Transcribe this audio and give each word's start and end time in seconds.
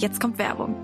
Jetzt 0.00 0.18
kommt 0.18 0.38
Werbung. 0.38 0.74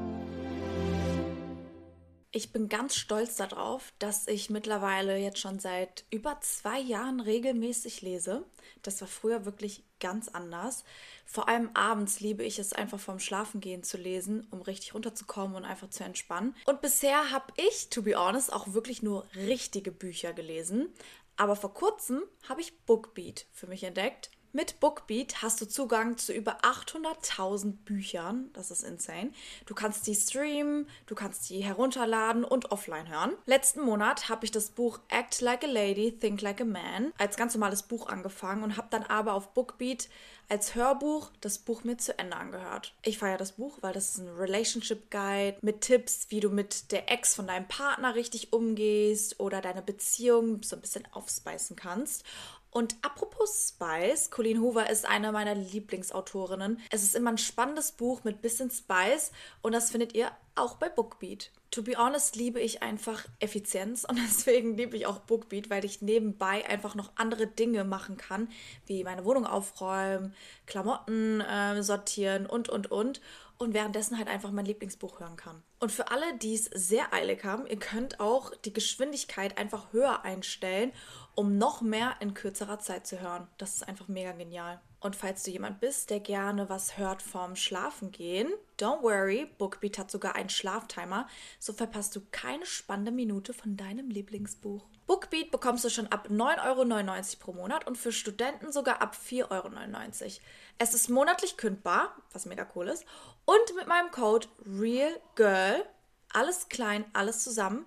Ich 2.33 2.53
bin 2.53 2.68
ganz 2.68 2.96
stolz 2.96 3.37
darauf, 3.37 3.95
dass 3.99 4.29
ich 4.29 4.50
mittlerweile 4.50 5.17
jetzt 5.17 5.39
schon 5.39 5.58
seit 5.58 6.04
über 6.11 6.38
zwei 6.42 6.79
Jahren 6.79 7.21
regelmäßig 7.21 8.02
lese. 8.02 8.44
Das 8.82 9.00
war 9.00 9.08
früher 9.08 9.46
wirklich 9.46 9.84
ganz 10.00 10.29
anders. 10.29 10.84
Vor 11.24 11.48
allem 11.48 11.71
abends 11.72 12.21
liebe 12.21 12.44
ich 12.44 12.58
es 12.58 12.74
einfach 12.74 13.00
vorm 13.00 13.18
Schlafengehen 13.18 13.82
zu 13.82 13.97
lesen, 13.97 14.47
um 14.51 14.60
richtig 14.60 14.92
runterzukommen 14.92 15.56
und 15.56 15.64
einfach 15.64 15.88
zu 15.88 16.05
entspannen. 16.05 16.55
Und 16.66 16.83
bisher 16.83 17.30
habe 17.30 17.55
ich, 17.56 17.88
to 17.88 18.02
be 18.02 18.16
honest, 18.16 18.52
auch 18.52 18.74
wirklich 18.74 19.02
nur 19.02 19.27
richtige 19.34 19.92
Bücher 19.92 20.34
gelesen. 20.34 20.91
Aber 21.38 21.56
vor 21.56 21.73
kurzem 21.73 22.23
habe 22.51 22.60
ich 22.60 22.80
Bookbeat 22.80 23.46
für 23.51 23.66
mich 23.66 23.83
entdeckt. 23.83 24.30
Mit 24.57 24.80
Bookbeat 24.80 25.43
hast 25.43 25.61
du 25.61 25.69
Zugang 25.69 26.16
zu 26.16 26.33
über 26.33 26.62
800.000 26.62 27.75
Büchern. 27.84 28.48
Das 28.55 28.70
ist 28.70 28.84
insane. 28.84 29.33
Du 29.66 29.75
kannst 29.75 30.06
die 30.06 30.14
streamen, 30.14 30.88
du 31.05 31.14
kannst 31.14 31.51
die 31.51 31.62
herunterladen 31.62 32.42
und 32.42 32.73
offline 32.73 33.06
hören. 33.06 33.34
Letzten 33.45 33.83
Monat 33.83 34.30
habe 34.30 34.47
ich 34.47 34.50
das 34.50 34.70
Buch 34.70 34.98
Act 35.09 35.42
Like 35.42 35.62
a 35.62 35.66
Lady, 35.66 36.11
Think 36.19 36.41
Like 36.41 36.62
a 36.62 36.64
Man 36.64 37.12
als 37.19 37.37
ganz 37.37 37.52
normales 37.52 37.83
Buch 37.83 38.09
angefangen 38.09 38.62
und 38.62 38.78
habe 38.78 38.88
dann 38.88 39.02
aber 39.02 39.34
auf 39.34 39.52
Bookbeat 39.52 40.09
als 40.48 40.75
Hörbuch 40.75 41.30
das 41.41 41.59
Buch 41.59 41.84
mir 41.84 41.98
zu 41.98 42.19
Ende 42.19 42.36
angehört. 42.36 42.95
Ich 43.02 43.19
feiere 43.19 43.36
das 43.36 43.52
Buch, 43.52 43.78
weil 43.83 43.92
das 43.92 44.11
ist 44.11 44.19
ein 44.19 44.28
Relationship 44.36 45.11
Guide 45.11 45.59
mit 45.61 45.83
Tipps, 45.83 46.28
wie 46.30 46.41
du 46.41 46.48
mit 46.48 46.92
der 46.92 47.11
Ex 47.11 47.34
von 47.34 47.47
deinem 47.47 47.69
Partner 47.69 48.14
richtig 48.14 48.55
umgehst 48.55 49.38
oder 49.38 49.61
deine 49.61 49.83
Beziehung 49.83 50.62
so 50.62 50.77
ein 50.77 50.83
bisschen 50.83 51.06
aufspeisen 51.12 51.77
kannst. 51.77 52.25
Und 52.76 52.94
apropos 53.00 53.70
Spice, 53.70 54.30
Colleen 54.30 54.60
Hoover 54.60 54.90
ist 54.90 55.06
eine 55.06 55.32
meiner 55.32 55.54
Lieblingsautorinnen. 55.54 56.78
Es 56.90 57.02
ist 57.04 57.14
immer 57.14 57.30
ein 57.30 57.38
spannendes 57.38 57.92
Buch 57.92 58.22
mit 58.22 58.42
bisschen 58.42 58.70
Spice 58.70 59.32
und 59.62 59.72
das 59.72 59.90
findet 59.90 60.14
ihr 60.14 60.30
auch 60.56 60.74
bei 60.74 60.90
Bookbeat. 60.90 61.52
To 61.70 61.82
be 61.82 61.96
honest 61.96 62.36
liebe 62.36 62.60
ich 62.60 62.83
einfach 62.83 63.24
Effizienz 63.41 64.05
und 64.05 64.18
deswegen 64.28 64.77
liebe 64.77 64.94
ich 64.94 65.06
auch 65.06 65.20
Bookbeat, 65.20 65.70
weil 65.70 65.86
ich 65.86 66.02
nebenbei 66.02 66.68
einfach 66.68 66.94
noch 66.94 67.12
andere 67.16 67.46
Dinge 67.46 67.84
machen 67.84 68.18
kann, 68.18 68.50
wie 68.84 69.05
meine 69.05 69.24
Wohnung 69.24 69.46
aufräumen, 69.46 70.34
Klamotten 70.66 71.40
äh, 71.40 71.83
sortieren 71.83 72.44
und, 72.44 72.68
und, 72.68 72.90
und 72.90 73.22
und 73.58 73.72
währenddessen 73.72 74.18
halt 74.18 74.28
einfach 74.28 74.50
mein 74.50 74.66
Lieblingsbuch 74.66 75.20
hören 75.20 75.36
kann. 75.36 75.62
Und 75.78 75.92
für 75.92 76.11
alle, 76.11 76.36
die 76.38 76.55
es 76.55 76.64
sehr 76.64 77.12
eilig 77.12 77.44
haben, 77.44 77.66
ihr 77.66 77.78
könnt 77.78 78.20
auch 78.20 78.55
die 78.55 78.72
Geschwindigkeit 78.72 79.56
einfach 79.58 79.92
höher 79.92 80.24
einstellen, 80.24 80.92
um 81.37 81.59
noch 81.59 81.83
mehr 81.83 82.17
in 82.20 82.34
kürzerer 82.34 82.81
Zeit 82.81 83.06
zu 83.06 83.20
hören. 83.20 83.47
Das 83.59 83.77
ist 83.77 83.87
einfach 83.87 84.09
mega 84.09 84.33
genial. 84.33 84.81
Und 85.01 85.15
falls 85.15 85.42
du 85.42 85.51
jemand 85.51 85.81
bist, 85.81 86.11
der 86.11 86.19
gerne 86.19 86.69
was 86.69 86.97
hört 86.97 87.23
vorm 87.23 87.55
Schlafen 87.55 88.11
gehen, 88.11 88.48
don't 88.81 89.03
worry, 89.03 89.47
Bookbeat 89.59 89.98
hat 89.98 90.11
sogar 90.11 90.34
einen 90.34 90.48
Schlaftimer, 90.48 91.29
so 91.61 91.75
verpasst 91.75 92.17
du 92.17 92.23
keine 92.33 92.64
spannende 92.64 93.12
Minute 93.12 93.53
von 93.53 93.77
deinem 93.77 94.09
Lieblingsbuch. 94.09 94.87
Bookbeat 95.07 95.51
bekommst 95.51 95.84
du 95.84 95.91
schon 95.91 96.09
ab 96.09 96.29
9,99 96.31 96.64
Euro 96.64 97.37
pro 97.39 97.53
Monat 97.53 97.87
und 97.87 97.97
für 97.97 98.11
Studenten 98.11 98.73
sogar 98.73 99.03
ab 99.03 99.14
4,99 99.14 99.51
Euro. 99.53 100.33
Es 100.79 100.95
ist 100.95 101.11
monatlich 101.11 101.59
kündbar, 101.59 102.17
was 102.33 102.47
mega 102.47 102.67
cool 102.75 102.89
ist, 102.89 103.05
und 103.45 103.77
mit 103.77 103.87
meinem 103.87 104.11
Code 104.11 104.48
REALGIRL, 104.67 105.84
alles 106.33 106.69
klein, 106.69 107.05
alles 107.12 107.45
zusammen, 107.45 107.84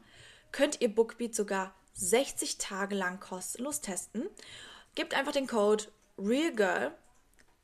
könnt 0.51 0.79
ihr 0.81 0.93
Bookbeat 0.93 1.35
sogar 1.35 1.73
60 1.99 2.57
Tage 2.57 2.95
lang 2.95 3.19
kostenlos 3.19 3.81
testen. 3.81 4.27
Gebt 4.95 5.13
einfach 5.13 5.33
den 5.33 5.45
Code 5.47 5.83
REALGIRL, 6.17 6.93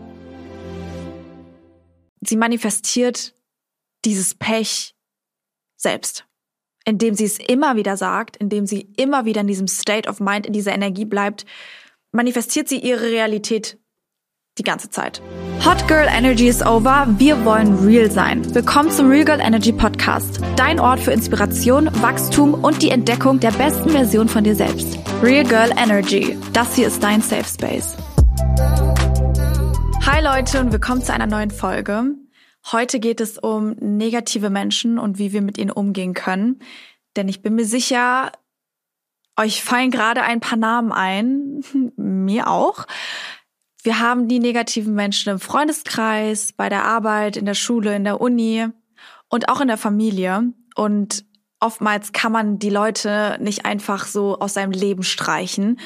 Sie 2.21 2.37
manifestiert 2.37 3.35
dieses 4.05 4.35
Pech 4.35 4.95
selbst, 5.77 6.27
indem 6.85 7.15
sie 7.15 7.25
es 7.25 7.39
immer 7.39 7.77
wieder 7.77 7.97
sagt, 7.97 8.37
indem 8.37 8.67
sie 8.67 8.93
immer 8.97 9.25
wieder 9.25 9.41
in 9.41 9.47
diesem 9.47 9.69
State 9.69 10.09
of 10.09 10.21
Mind, 10.21 10.47
in 10.47 10.53
dieser 10.53 10.73
Energie 10.73 11.07
bleibt, 11.07 11.47
manifestiert 12.13 12.69
sie 12.69 12.79
ihre 12.79 13.11
Realität 13.11 13.79
die 14.59 14.63
ganze 14.63 14.91
Zeit. 14.91 15.23
Hot 15.65 15.87
Girl 15.89 16.09
Energy 16.09 16.49
is 16.49 16.63
over. 16.63 17.07
Wir 17.19 17.45
wollen 17.45 17.75
real 17.87 18.11
sein. 18.11 18.55
Willkommen 18.55 18.91
zum 18.91 19.09
Real 19.09 19.25
Girl 19.25 19.41
Energy 19.41 19.73
Podcast. 19.73 20.41
Dein 20.57 20.81
Ort 20.81 21.01
für 21.01 21.13
Inspiration, 21.13 21.91
Wachstum 22.03 22.55
und 22.55 22.83
die 22.83 22.91
Entdeckung 22.91 23.41
der 23.41 23.53
besten 23.53 23.91
Version 23.91 24.29
von 24.29 24.45
dir 24.45 24.55
selbst. 24.55 24.99
Real 25.23 25.45
Girl 25.45 25.71
Energy. 25.77 26.37
Das 26.53 26.75
hier 26.75 26.89
ist 26.89 27.03
dein 27.03 27.23
Safe 27.23 27.45
Space. 27.45 27.97
Hi 30.21 30.43
Leute 30.43 30.61
und 30.61 30.71
willkommen 30.71 31.03
zu 31.03 31.15
einer 31.15 31.27
neuen 31.27 31.51
Folge. 31.51 32.15
Heute 32.71 33.01
geht 33.01 33.23
es 33.23 33.39
um 33.39 33.71
negative 33.81 34.51
Menschen 34.51 34.99
und 34.99 35.19
wie 35.19 35.33
wir 35.33 35.41
mit 35.41 35.57
ihnen 35.57 35.71
umgehen 35.71 36.13
können. 36.13 36.61
Denn 37.17 37.27
ich 37.27 37.41
bin 37.41 37.55
mir 37.55 37.65
sicher, 37.65 38.31
euch 39.39 39.65
fallen 39.65 39.91
gerade 39.91 40.21
ein 40.21 40.41
paar 40.41 40.59
Namen 40.59 40.93
ein, 40.93 41.65
mir 41.97 42.49
auch. 42.49 42.87
Wir 43.83 43.99
haben 43.99 44.29
die 44.29 44.41
negativen 44.41 44.93
Menschen 44.93 45.33
im 45.33 45.41
Freundeskreis, 45.41 46.53
bei 46.53 46.69
der 46.69 46.85
Arbeit, 46.85 47.39
in 47.39 47.47
der 47.47 47.55
Schule, 47.55 47.97
in 47.97 48.05
der 48.05 48.21
Uni 48.21 48.67
und 49.31 49.49
auch 49.49 49.63
in 49.63 49.69
der 49.69 49.79
Familie. 49.79 50.53
Und 50.75 51.25
oftmals 51.61 52.13
kann 52.13 52.33
man 52.33 52.59
die 52.59 52.69
Leute 52.69 53.39
nicht 53.41 53.65
einfach 53.65 54.05
so 54.05 54.39
aus 54.39 54.53
seinem 54.53 54.73
Leben 54.73 55.03
streichen. 55.03 55.81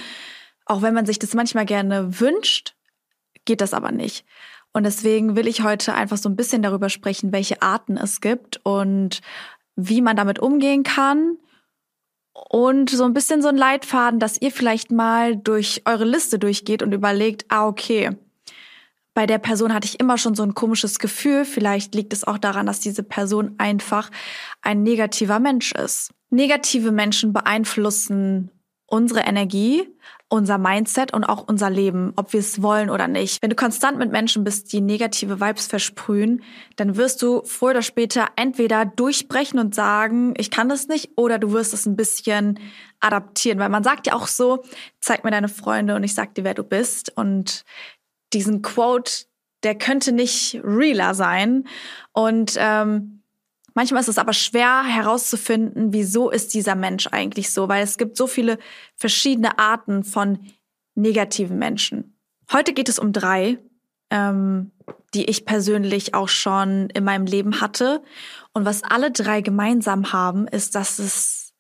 Auch 0.66 0.82
wenn 0.82 0.94
man 0.94 1.06
sich 1.06 1.20
das 1.20 1.34
manchmal 1.34 1.66
gerne 1.66 2.18
wünscht, 2.18 2.73
geht 3.44 3.60
das 3.60 3.74
aber 3.74 3.92
nicht. 3.92 4.24
Und 4.72 4.84
deswegen 4.84 5.36
will 5.36 5.46
ich 5.46 5.62
heute 5.62 5.94
einfach 5.94 6.16
so 6.16 6.28
ein 6.28 6.36
bisschen 6.36 6.62
darüber 6.62 6.88
sprechen, 6.88 7.32
welche 7.32 7.62
Arten 7.62 7.96
es 7.96 8.20
gibt 8.20 8.60
und 8.64 9.20
wie 9.76 10.02
man 10.02 10.16
damit 10.16 10.38
umgehen 10.38 10.82
kann 10.82 11.36
und 12.32 12.90
so 12.90 13.04
ein 13.04 13.14
bisschen 13.14 13.40
so 13.40 13.48
ein 13.48 13.56
Leitfaden, 13.56 14.18
dass 14.18 14.40
ihr 14.40 14.50
vielleicht 14.50 14.90
mal 14.90 15.36
durch 15.36 15.82
eure 15.84 16.04
Liste 16.04 16.38
durchgeht 16.38 16.82
und 16.82 16.92
überlegt, 16.92 17.46
ah, 17.48 17.66
okay, 17.66 18.10
bei 19.14 19.26
der 19.26 19.38
Person 19.38 19.72
hatte 19.72 19.86
ich 19.86 20.00
immer 20.00 20.18
schon 20.18 20.34
so 20.34 20.42
ein 20.42 20.54
komisches 20.54 20.98
Gefühl. 20.98 21.44
Vielleicht 21.44 21.94
liegt 21.94 22.12
es 22.12 22.24
auch 22.24 22.38
daran, 22.38 22.66
dass 22.66 22.80
diese 22.80 23.04
Person 23.04 23.54
einfach 23.58 24.10
ein 24.60 24.82
negativer 24.82 25.38
Mensch 25.38 25.70
ist. 25.72 26.12
Negative 26.30 26.90
Menschen 26.90 27.32
beeinflussen 27.32 28.50
unsere 28.94 29.22
Energie, 29.22 29.88
unser 30.28 30.56
Mindset 30.56 31.12
und 31.12 31.24
auch 31.24 31.48
unser 31.48 31.68
Leben, 31.68 32.12
ob 32.14 32.32
wir 32.32 32.38
es 32.38 32.62
wollen 32.62 32.90
oder 32.90 33.08
nicht. 33.08 33.42
Wenn 33.42 33.50
du 33.50 33.56
konstant 33.56 33.98
mit 33.98 34.12
Menschen 34.12 34.44
bist, 34.44 34.72
die 34.72 34.80
negative 34.80 35.40
Vibes 35.40 35.66
versprühen, 35.66 36.44
dann 36.76 36.96
wirst 36.96 37.20
du 37.20 37.42
früher 37.44 37.70
oder 37.70 37.82
später 37.82 38.28
entweder 38.36 38.84
durchbrechen 38.84 39.58
und 39.58 39.74
sagen, 39.74 40.34
ich 40.36 40.52
kann 40.52 40.68
das 40.68 40.86
nicht, 40.86 41.10
oder 41.16 41.40
du 41.40 41.50
wirst 41.50 41.74
es 41.74 41.86
ein 41.86 41.96
bisschen 41.96 42.60
adaptieren, 43.00 43.58
weil 43.58 43.68
man 43.68 43.82
sagt 43.82 44.06
ja 44.06 44.14
auch 44.14 44.28
so, 44.28 44.62
zeig 45.00 45.24
mir 45.24 45.32
deine 45.32 45.48
Freunde 45.48 45.96
und 45.96 46.04
ich 46.04 46.14
sag 46.14 46.36
dir, 46.36 46.44
wer 46.44 46.54
du 46.54 46.62
bist. 46.62 47.12
Und 47.16 47.64
diesen 48.32 48.62
Quote, 48.62 49.24
der 49.64 49.74
könnte 49.74 50.12
nicht 50.12 50.60
realer 50.62 51.14
sein. 51.14 51.66
Und 52.12 52.54
ähm, 52.58 53.13
Manchmal 53.74 54.00
ist 54.00 54.08
es 54.08 54.18
aber 54.18 54.32
schwer 54.32 54.84
herauszufinden, 54.84 55.92
wieso 55.92 56.30
ist 56.30 56.54
dieser 56.54 56.76
Mensch 56.76 57.08
eigentlich 57.08 57.50
so, 57.50 57.68
weil 57.68 57.82
es 57.82 57.98
gibt 57.98 58.16
so 58.16 58.26
viele 58.26 58.58
verschiedene 58.94 59.58
Arten 59.58 60.04
von 60.04 60.38
negativen 60.94 61.58
Menschen. 61.58 62.16
Heute 62.52 62.72
geht 62.72 62.88
es 62.88 63.00
um 63.00 63.12
drei, 63.12 63.58
ähm, 64.10 64.70
die 65.12 65.24
ich 65.24 65.44
persönlich 65.44 66.14
auch 66.14 66.28
schon 66.28 66.88
in 66.90 67.04
meinem 67.04 67.26
Leben 67.26 67.60
hatte. 67.60 68.02
Und 68.52 68.64
was 68.64 68.84
alle 68.84 69.10
drei 69.10 69.40
gemeinsam 69.40 70.12
haben, 70.12 70.46
ist, 70.46 70.74
dass 70.74 70.98
es, 70.98 71.52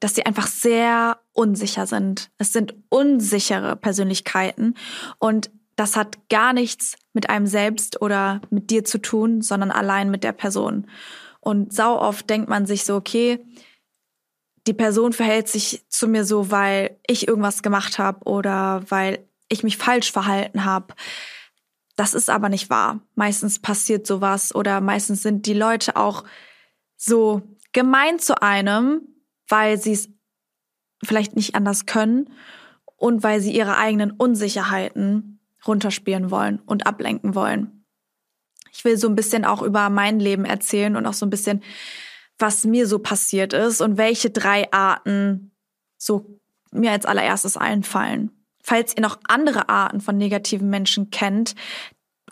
dass 0.00 0.14
sie 0.16 0.26
einfach 0.26 0.48
sehr 0.48 1.20
unsicher 1.32 1.86
sind. 1.86 2.30
Es 2.38 2.52
sind 2.52 2.74
unsichere 2.88 3.76
Persönlichkeiten 3.76 4.74
und 5.18 5.50
das 5.76 5.96
hat 5.96 6.28
gar 6.28 6.52
nichts 6.52 6.96
mit 7.12 7.30
einem 7.30 7.46
selbst 7.46 8.02
oder 8.02 8.40
mit 8.50 8.70
dir 8.70 8.84
zu 8.84 8.98
tun, 8.98 9.40
sondern 9.40 9.70
allein 9.70 10.10
mit 10.10 10.24
der 10.24 10.32
Person. 10.32 10.86
Und 11.40 11.72
sau 11.72 11.98
oft 11.98 12.28
denkt 12.28 12.48
man 12.48 12.66
sich 12.66 12.84
so, 12.84 12.96
okay, 12.96 13.44
die 14.66 14.74
Person 14.74 15.12
verhält 15.12 15.48
sich 15.48 15.84
zu 15.88 16.06
mir 16.06 16.24
so, 16.24 16.50
weil 16.50 16.98
ich 17.06 17.26
irgendwas 17.26 17.62
gemacht 17.62 17.98
habe 17.98 18.24
oder 18.24 18.82
weil 18.88 19.26
ich 19.48 19.62
mich 19.62 19.76
falsch 19.78 20.12
verhalten 20.12 20.64
habe. 20.64 20.94
Das 21.96 22.14
ist 22.14 22.30
aber 22.30 22.48
nicht 22.48 22.70
wahr. 22.70 23.00
Meistens 23.14 23.58
passiert 23.58 24.06
sowas 24.06 24.54
oder 24.54 24.80
meistens 24.80 25.22
sind 25.22 25.46
die 25.46 25.54
Leute 25.54 25.96
auch 25.96 26.24
so 26.96 27.42
gemein 27.72 28.18
zu 28.18 28.42
einem, 28.42 29.02
weil 29.48 29.78
sie 29.78 29.92
es 29.92 30.08
vielleicht 31.02 31.36
nicht 31.36 31.54
anders 31.54 31.86
können 31.86 32.30
und 32.96 33.22
weil 33.22 33.40
sie 33.40 33.54
ihre 33.54 33.76
eigenen 33.76 34.10
Unsicherheiten 34.12 35.40
runterspielen 35.66 36.30
wollen 36.30 36.60
und 36.60 36.86
ablenken 36.86 37.34
wollen. 37.34 37.79
Ich 38.72 38.84
will 38.84 38.96
so 38.96 39.08
ein 39.08 39.16
bisschen 39.16 39.44
auch 39.44 39.62
über 39.62 39.90
mein 39.90 40.20
Leben 40.20 40.44
erzählen 40.44 40.96
und 40.96 41.06
auch 41.06 41.14
so 41.14 41.26
ein 41.26 41.30
bisschen, 41.30 41.62
was 42.38 42.64
mir 42.64 42.86
so 42.86 42.98
passiert 42.98 43.52
ist 43.52 43.80
und 43.80 43.96
welche 43.96 44.30
drei 44.30 44.72
Arten 44.72 45.52
so 45.98 46.40
mir 46.72 46.92
als 46.92 47.06
allererstes 47.06 47.56
einfallen. 47.56 48.30
Falls 48.62 48.96
ihr 48.96 49.02
noch 49.02 49.18
andere 49.26 49.68
Arten 49.68 50.00
von 50.00 50.16
negativen 50.16 50.68
Menschen 50.70 51.10
kennt 51.10 51.54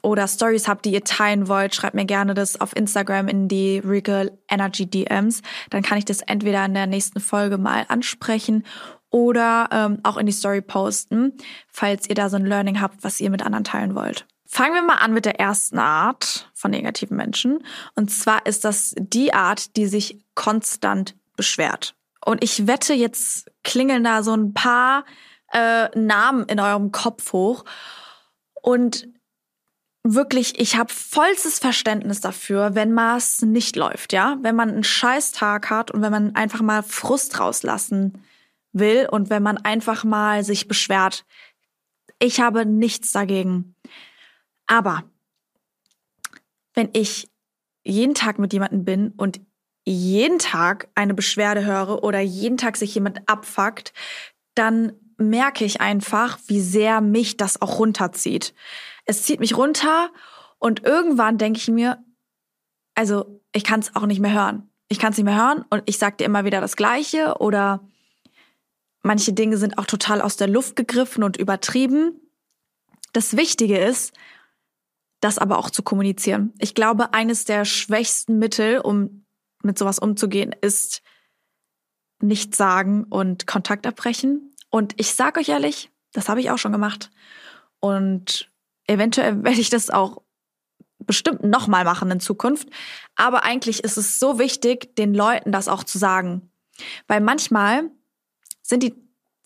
oder 0.03 0.29
Stories 0.29 0.69
habt, 0.69 0.85
die 0.85 0.93
ihr 0.93 1.05
teilen 1.05 1.49
wollt, 1.49 1.75
schreibt 1.75 1.95
mir 1.95 2.05
gerne 2.05 2.35
das 2.35 2.61
auf 2.61 2.77
Instagram 2.77 3.29
in 3.29 3.49
die 3.49 3.79
Regal 3.79 4.39
Energy 4.49 4.87
DMs. 4.87 5.43
Dann 5.71 5.83
kann 5.83 5.99
ich 5.99 6.05
das 6.05 6.21
entweder 6.21 6.65
in 6.65 6.75
der 6.75 6.87
nächsten 6.87 7.21
Folge 7.21 7.59
mal 7.59 7.85
ansprechen 7.89 8.65
oder 9.11 9.69
ähm, 9.73 9.99
auch 10.03 10.17
in 10.17 10.27
die 10.27 10.33
Story 10.33 10.61
posten, 10.61 11.33
falls 11.69 12.09
ihr 12.09 12.15
da 12.15 12.29
so 12.29 12.37
ein 12.37 12.47
Learning 12.47 12.81
habt, 12.81 13.03
was 13.03 13.21
ihr 13.21 13.31
mit 13.31 13.43
anderen 13.43 13.65
teilen 13.65 13.95
wollt. 13.95 14.27
Fangen 14.51 14.75
wir 14.75 14.83
mal 14.83 14.95
an 14.95 15.13
mit 15.13 15.27
der 15.27 15.39
ersten 15.39 15.79
Art 15.79 16.51
von 16.55 16.71
negativen 16.71 17.19
Menschen. 17.19 17.63
Und 17.95 18.11
zwar 18.11 18.47
ist 18.47 18.65
das 18.65 18.95
die 18.99 19.35
Art, 19.35 19.77
die 19.77 19.87
sich 19.87 20.25
konstant 20.35 21.15
beschwert. 21.37 21.95
Und 22.25 22.43
ich 22.43 22.67
wette, 22.67 22.95
jetzt 22.95 23.51
klingeln 23.63 24.05
da 24.05 24.23
so 24.23 24.35
ein 24.35 24.55
paar 24.55 25.05
äh, 25.53 25.89
Namen 25.99 26.47
in 26.47 26.61
eurem 26.61 26.93
Kopf 26.93 27.35
hoch. 27.35 27.67
Und 28.63 29.09
wirklich, 30.03 30.59
ich 30.59 30.77
habe 30.77 30.93
vollstes 30.95 31.59
Verständnis 31.59 32.23
dafür, 32.23 32.75
wenn 32.75 32.97
was 32.97 33.43
nicht 33.43 33.77
läuft, 33.77 34.15
ja? 34.15 34.39
Wenn 34.41 34.57
man 34.57 34.71
einen 34.71 34.85
Scheißtag 34.85 35.69
hat 35.69 35.91
und 35.91 36.01
wenn 36.01 36.11
man 36.11 36.35
einfach 36.35 36.63
mal 36.63 36.83
Frust 36.83 37.39
rauslassen 37.39 38.25
will 38.73 39.09
und 39.11 39.29
wenn 39.29 39.43
man 39.43 39.59
einfach 39.59 40.05
mal 40.05 40.43
sich 40.43 40.69
beschwert. 40.69 41.27
Ich 42.19 42.41
habe 42.41 42.65
nichts 42.65 43.13
dagegen. 43.13 43.75
Aber 44.69 45.03
wenn 46.75 46.91
ich 46.93 47.29
jeden 47.83 48.15
Tag 48.15 48.39
mit 48.39 48.53
jemandem 48.53 48.85
bin 48.85 49.11
und 49.17 49.41
jeden 49.85 50.39
Tag 50.39 50.89
eine 50.95 51.15
Beschwerde 51.15 51.65
höre 51.65 52.05
oder 52.05 52.21
jeden 52.21 52.59
Tag 52.59 52.77
sich 52.77 52.95
jemand 52.95 53.29
abfuckt, 53.29 53.93
dann 54.55 54.93
merke 55.17 55.65
ich 55.65 55.81
einfach, 55.81 56.39
wie 56.47 56.61
sehr 56.61 57.01
mich 57.01 57.37
das 57.37 57.61
auch 57.61 57.79
runterzieht. 57.79 58.55
Es 59.07 59.25
zieht 59.25 59.41
mich 59.41 59.57
runter 59.57 60.11
und 60.59 60.85
irgendwann 60.85 61.39
denke 61.39 61.59
ich 61.59 61.69
mir, 61.69 62.05
also 62.95 63.41
ich 63.53 63.65
kann 63.65 63.81
es 63.81 63.97
auch 63.97 64.07
nicht 64.07 64.21
mehr 64.21 64.33
hören. 64.33 64.71
Ich 64.89 64.99
kann 64.99 65.13
es 65.13 65.19
nicht 65.19 65.25
mehr 65.25 65.37
hören 65.37 65.65
und 65.71 65.83
ich 65.87 65.99
sage 65.99 66.17
dir 66.17 66.25
immer 66.25 66.45
wieder 66.45 66.61
das 66.61 66.77
Gleiche 66.77 67.37
oder 67.39 67.89
manche 69.03 69.33
Dinge 69.33 69.57
sind 69.57 69.79
auch 69.79 69.87
total 69.87 70.21
aus 70.21 70.37
der 70.37 70.49
Luft 70.49 70.77
gegriffen 70.77 71.23
und 71.23 71.37
übertrieben. 71.37 72.21
Das 73.13 73.37
Wichtige 73.37 73.79
ist, 73.79 74.13
das 75.21 75.39
aber 75.39 75.59
auch 75.59 75.71
zu 75.71 75.83
kommunizieren. 75.83 76.53
Ich 76.59 76.75
glaube, 76.75 77.13
eines 77.13 77.45
der 77.45 77.65
schwächsten 77.65 78.39
Mittel, 78.39 78.79
um 78.81 79.25
mit 79.63 79.79
sowas 79.79 79.99
umzugehen, 79.99 80.55
ist 80.61 81.03
nicht 82.21 82.55
sagen 82.55 83.05
und 83.05 83.47
Kontakt 83.47 83.87
abbrechen. 83.87 84.55
Und 84.71 84.95
ich 84.97 85.15
sage 85.15 85.41
euch 85.41 85.49
ehrlich, 85.49 85.91
das 86.13 86.29
habe 86.29 86.41
ich 86.41 86.51
auch 86.51 86.59
schon 86.59 86.73
gemacht. 86.73 87.11
Und 87.81 88.51
eventuell 88.87 89.43
werde 89.45 89.61
ich 89.61 89.71
das 89.71 89.91
auch 89.91 90.23
bestimmt 90.99 91.45
nochmal 91.45 91.85
machen 91.85 92.11
in 92.11 92.21
Zukunft. 92.21 92.69
Aber 93.17 93.45
eigentlich 93.45 93.85
ist 93.85 93.97
es 93.97 94.19
so 94.19 94.39
wichtig, 94.39 94.95
den 94.97 95.15
Leuten 95.15 95.53
das 95.53 95.69
auch 95.69 95.85
zu 95.85 95.99
sagen. 95.99 96.51
Weil 97.07 97.21
manchmal 97.21 97.91
sind 98.63 98.83
die 98.83 98.95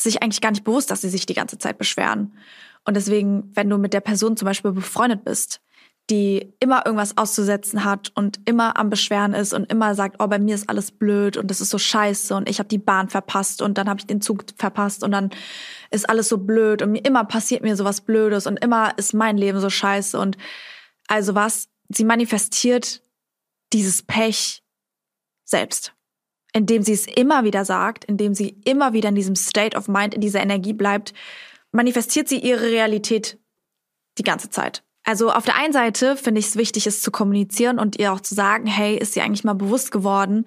sich 0.01 0.23
eigentlich 0.23 0.41
gar 0.41 0.51
nicht 0.51 0.65
bewusst, 0.65 0.91
dass 0.91 1.03
sie 1.03 1.09
sich 1.09 1.27
die 1.27 1.35
ganze 1.35 1.59
Zeit 1.59 1.79
beschweren. 1.79 2.37
Und 2.85 2.97
deswegen, 2.97 3.51
wenn 3.55 3.71
du 3.71 3.79
mit 3.79 3.93
der 3.93 4.01
Person 4.01 4.37
zum 4.37 4.47
Beispiel 4.47 4.73
befreundet 4.73 5.25
bist, 5.25 5.61
die 6.11 6.53
immer 6.59 6.85
irgendwas 6.85 7.17
auszusetzen 7.17 7.85
hat 7.85 8.11
und 8.15 8.41
immer 8.45 8.77
am 8.77 8.91
Beschweren 8.91 9.35
ist 9.35 9.55
und 9.55 9.71
immer 9.71 9.95
sagt, 9.95 10.17
oh, 10.19 10.27
bei 10.27 10.39
mir 10.39 10.55
ist 10.55 10.69
alles 10.69 10.91
blöd 10.91 11.37
und 11.37 11.49
das 11.51 11.61
ist 11.61 11.71
so 11.71 11.79
scheiße 11.79 12.35
und 12.35 12.49
ich 12.49 12.59
habe 12.59 12.69
die 12.69 12.79
Bahn 12.79 13.09
verpasst 13.09 13.63
und 13.63 13.79
dann 13.79 13.89
habe 13.89 14.01
ich 14.01 14.07
den 14.07 14.21
Zug 14.21 14.45
verpasst 14.57 15.05
und 15.05 15.13
dann 15.13 15.31
ist 15.91 16.09
alles 16.09 16.29
so 16.29 16.39
blöd 16.39 16.83
und 16.83 16.93
mir 16.93 17.05
immer 17.05 17.25
passiert 17.25 17.63
mir 17.63 17.77
sowas 17.77 18.01
Blödes 18.01 18.47
und 18.47 18.59
immer 18.59 18.99
ist 18.99 19.15
mein 19.15 19.37
Leben 19.37 19.61
so 19.61 19.71
scheiße. 19.71 20.19
Und 20.19 20.37
also 21.07 21.35
was, 21.37 21.69
sie 21.89 22.05
manifestiert 22.05 23.01
dieses 23.73 24.03
Pech 24.03 24.65
selbst, 25.45 25.95
indem 26.53 26.83
sie 26.83 26.93
es 26.93 27.07
immer 27.07 27.45
wieder 27.45 27.65
sagt, 27.65 28.05
indem 28.05 28.35
sie 28.35 28.61
immer 28.65 28.93
wieder 28.93 29.09
in 29.09 29.15
diesem 29.15 29.37
State 29.37 29.77
of 29.77 29.89
Mind, 29.89 30.15
in 30.15 30.21
dieser 30.21 30.41
Energie 30.41 30.73
bleibt, 30.73 31.15
manifestiert 31.73 32.29
sie 32.29 32.39
ihre 32.39 32.71
Realität 32.71 33.39
die 34.19 34.23
ganze 34.23 34.51
Zeit. 34.51 34.85
Also 35.05 35.33
auf 35.33 35.45
der 35.45 35.57
einen 35.57 35.73
Seite 35.73 36.17
finde 36.17 36.39
ich 36.39 36.47
es 36.47 36.57
wichtig, 36.57 36.87
es 36.87 37.03
zu 37.03 37.11
kommunizieren 37.11 37.79
und 37.79 37.99
ihr 37.99 38.13
auch 38.13 38.21
zu 38.21 38.35
sagen, 38.35 38.67
hey, 38.67 38.97
ist 38.97 39.17
dir 39.17 39.25
eigentlich 39.25 39.43
mal 39.43 39.55
bewusst 39.55 39.91
geworden, 39.91 40.47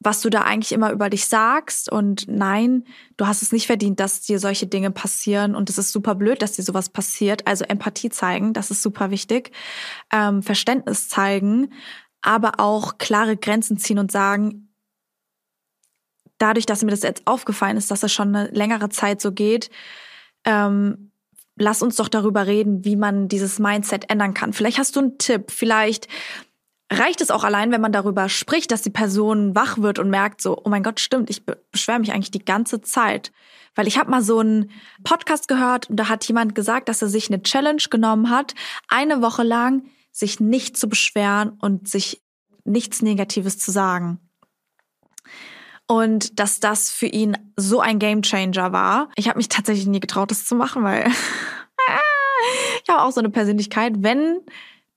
was 0.00 0.22
du 0.22 0.30
da 0.30 0.42
eigentlich 0.42 0.72
immer 0.72 0.92
über 0.92 1.10
dich 1.10 1.26
sagst 1.26 1.90
und 1.90 2.26
nein, 2.26 2.84
du 3.16 3.26
hast 3.26 3.42
es 3.42 3.52
nicht 3.52 3.66
verdient, 3.66 4.00
dass 4.00 4.22
dir 4.22 4.38
solche 4.38 4.66
Dinge 4.66 4.90
passieren 4.90 5.54
und 5.54 5.68
es 5.68 5.78
ist 5.78 5.92
super 5.92 6.14
blöd, 6.14 6.40
dass 6.42 6.52
dir 6.52 6.62
sowas 6.62 6.88
passiert. 6.88 7.46
Also 7.46 7.64
Empathie 7.66 8.08
zeigen, 8.08 8.54
das 8.54 8.70
ist 8.70 8.82
super 8.82 9.10
wichtig. 9.10 9.52
Ähm, 10.10 10.42
Verständnis 10.42 11.08
zeigen, 11.08 11.72
aber 12.22 12.60
auch 12.60 12.96
klare 12.96 13.36
Grenzen 13.36 13.76
ziehen 13.76 13.98
und 13.98 14.10
sagen, 14.10 14.74
dadurch, 16.38 16.64
dass 16.64 16.82
mir 16.82 16.90
das 16.90 17.02
jetzt 17.02 17.26
aufgefallen 17.26 17.76
ist, 17.76 17.90
dass 17.90 18.02
es 18.02 18.12
schon 18.12 18.34
eine 18.34 18.48
längere 18.52 18.88
Zeit 18.88 19.20
so 19.20 19.32
geht, 19.32 19.70
ähm, 20.44 21.12
lass 21.56 21.82
uns 21.82 21.96
doch 21.96 22.08
darüber 22.08 22.46
reden, 22.46 22.84
wie 22.84 22.96
man 22.96 23.28
dieses 23.28 23.58
Mindset 23.58 24.10
ändern 24.10 24.34
kann. 24.34 24.52
Vielleicht 24.52 24.78
hast 24.78 24.96
du 24.96 25.00
einen 25.00 25.18
Tipp, 25.18 25.50
vielleicht 25.50 26.08
reicht 26.92 27.20
es 27.20 27.30
auch 27.30 27.44
allein, 27.44 27.70
wenn 27.70 27.80
man 27.80 27.92
darüber 27.92 28.28
spricht, 28.28 28.72
dass 28.72 28.82
die 28.82 28.90
Person 28.90 29.54
wach 29.54 29.78
wird 29.78 29.98
und 29.98 30.10
merkt 30.10 30.40
so, 30.40 30.60
oh 30.64 30.68
mein 30.68 30.82
Gott, 30.82 30.98
stimmt, 30.98 31.30
ich 31.30 31.44
beschwere 31.70 32.00
mich 32.00 32.12
eigentlich 32.12 32.32
die 32.32 32.44
ganze 32.44 32.80
Zeit. 32.80 33.32
Weil 33.76 33.86
ich 33.86 33.98
habe 33.98 34.10
mal 34.10 34.22
so 34.22 34.40
einen 34.40 34.70
Podcast 35.04 35.46
gehört 35.46 35.88
und 35.88 35.96
da 35.96 36.08
hat 36.08 36.24
jemand 36.26 36.56
gesagt, 36.56 36.88
dass 36.88 37.02
er 37.02 37.08
sich 37.08 37.28
eine 37.28 37.42
Challenge 37.42 37.82
genommen 37.88 38.30
hat, 38.30 38.54
eine 38.88 39.22
Woche 39.22 39.44
lang 39.44 39.84
sich 40.10 40.40
nicht 40.40 40.76
zu 40.76 40.88
beschweren 40.88 41.50
und 41.60 41.88
sich 41.88 42.20
nichts 42.64 43.00
Negatives 43.02 43.58
zu 43.58 43.70
sagen. 43.70 44.18
Und 45.90 46.38
dass 46.38 46.60
das 46.60 46.92
für 46.92 47.06
ihn 47.06 47.36
so 47.56 47.80
ein 47.80 47.98
Gamechanger 47.98 48.72
war. 48.72 49.08
Ich 49.16 49.26
habe 49.26 49.38
mich 49.38 49.48
tatsächlich 49.48 49.88
nie 49.88 49.98
getraut, 49.98 50.30
das 50.30 50.46
zu 50.46 50.54
machen, 50.54 50.84
weil 50.84 51.08
ich 52.84 52.88
habe 52.88 53.02
auch 53.02 53.10
so 53.10 53.18
eine 53.18 53.28
Persönlichkeit. 53.28 53.94
Wenn, 53.96 54.38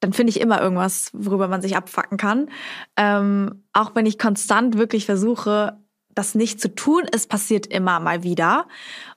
dann 0.01 0.13
finde 0.13 0.29
ich 0.29 0.39
immer 0.39 0.62
irgendwas, 0.62 1.09
worüber 1.13 1.47
man 1.47 1.63
sich 1.63 1.75
abfacken 1.75 2.19
kann. 2.19 2.47
Ähm, 2.95 3.63
auch 3.73 3.95
wenn 3.95 4.05
ich 4.05 4.19
konstant 4.19 4.77
wirklich 4.77 5.07
versuche, 5.07 5.79
das 6.09 6.35
nicht 6.35 6.62
zu 6.62 6.75
tun, 6.75 7.05
es 7.12 7.25
passiert 7.25 7.65
immer 7.65 8.00
mal 8.00 8.21
wieder. 8.21 8.67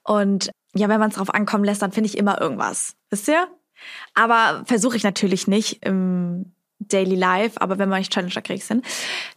Und 0.03 0.51
ja, 0.75 0.89
wenn 0.89 0.99
man 0.99 1.11
es 1.11 1.17
drauf 1.17 1.35
ankommen 1.35 1.65
lässt, 1.65 1.83
dann 1.83 1.93
finde 1.93 2.09
ich 2.09 2.17
immer 2.17 2.41
irgendwas. 2.41 2.97
Wisst 3.11 3.29
ihr? 3.29 3.49
Aber 4.15 4.63
versuche 4.65 4.97
ich 4.97 5.05
natürlich 5.05 5.47
nicht 5.47 5.85
im 5.85 6.55
Daily 6.79 7.17
Life, 7.17 7.61
aber 7.61 7.79
wenn 7.79 7.91
man 7.91 7.99
nicht 7.99 8.15
Challenger 8.15 8.41
kriegt 8.41 8.65
sind. 8.65 8.83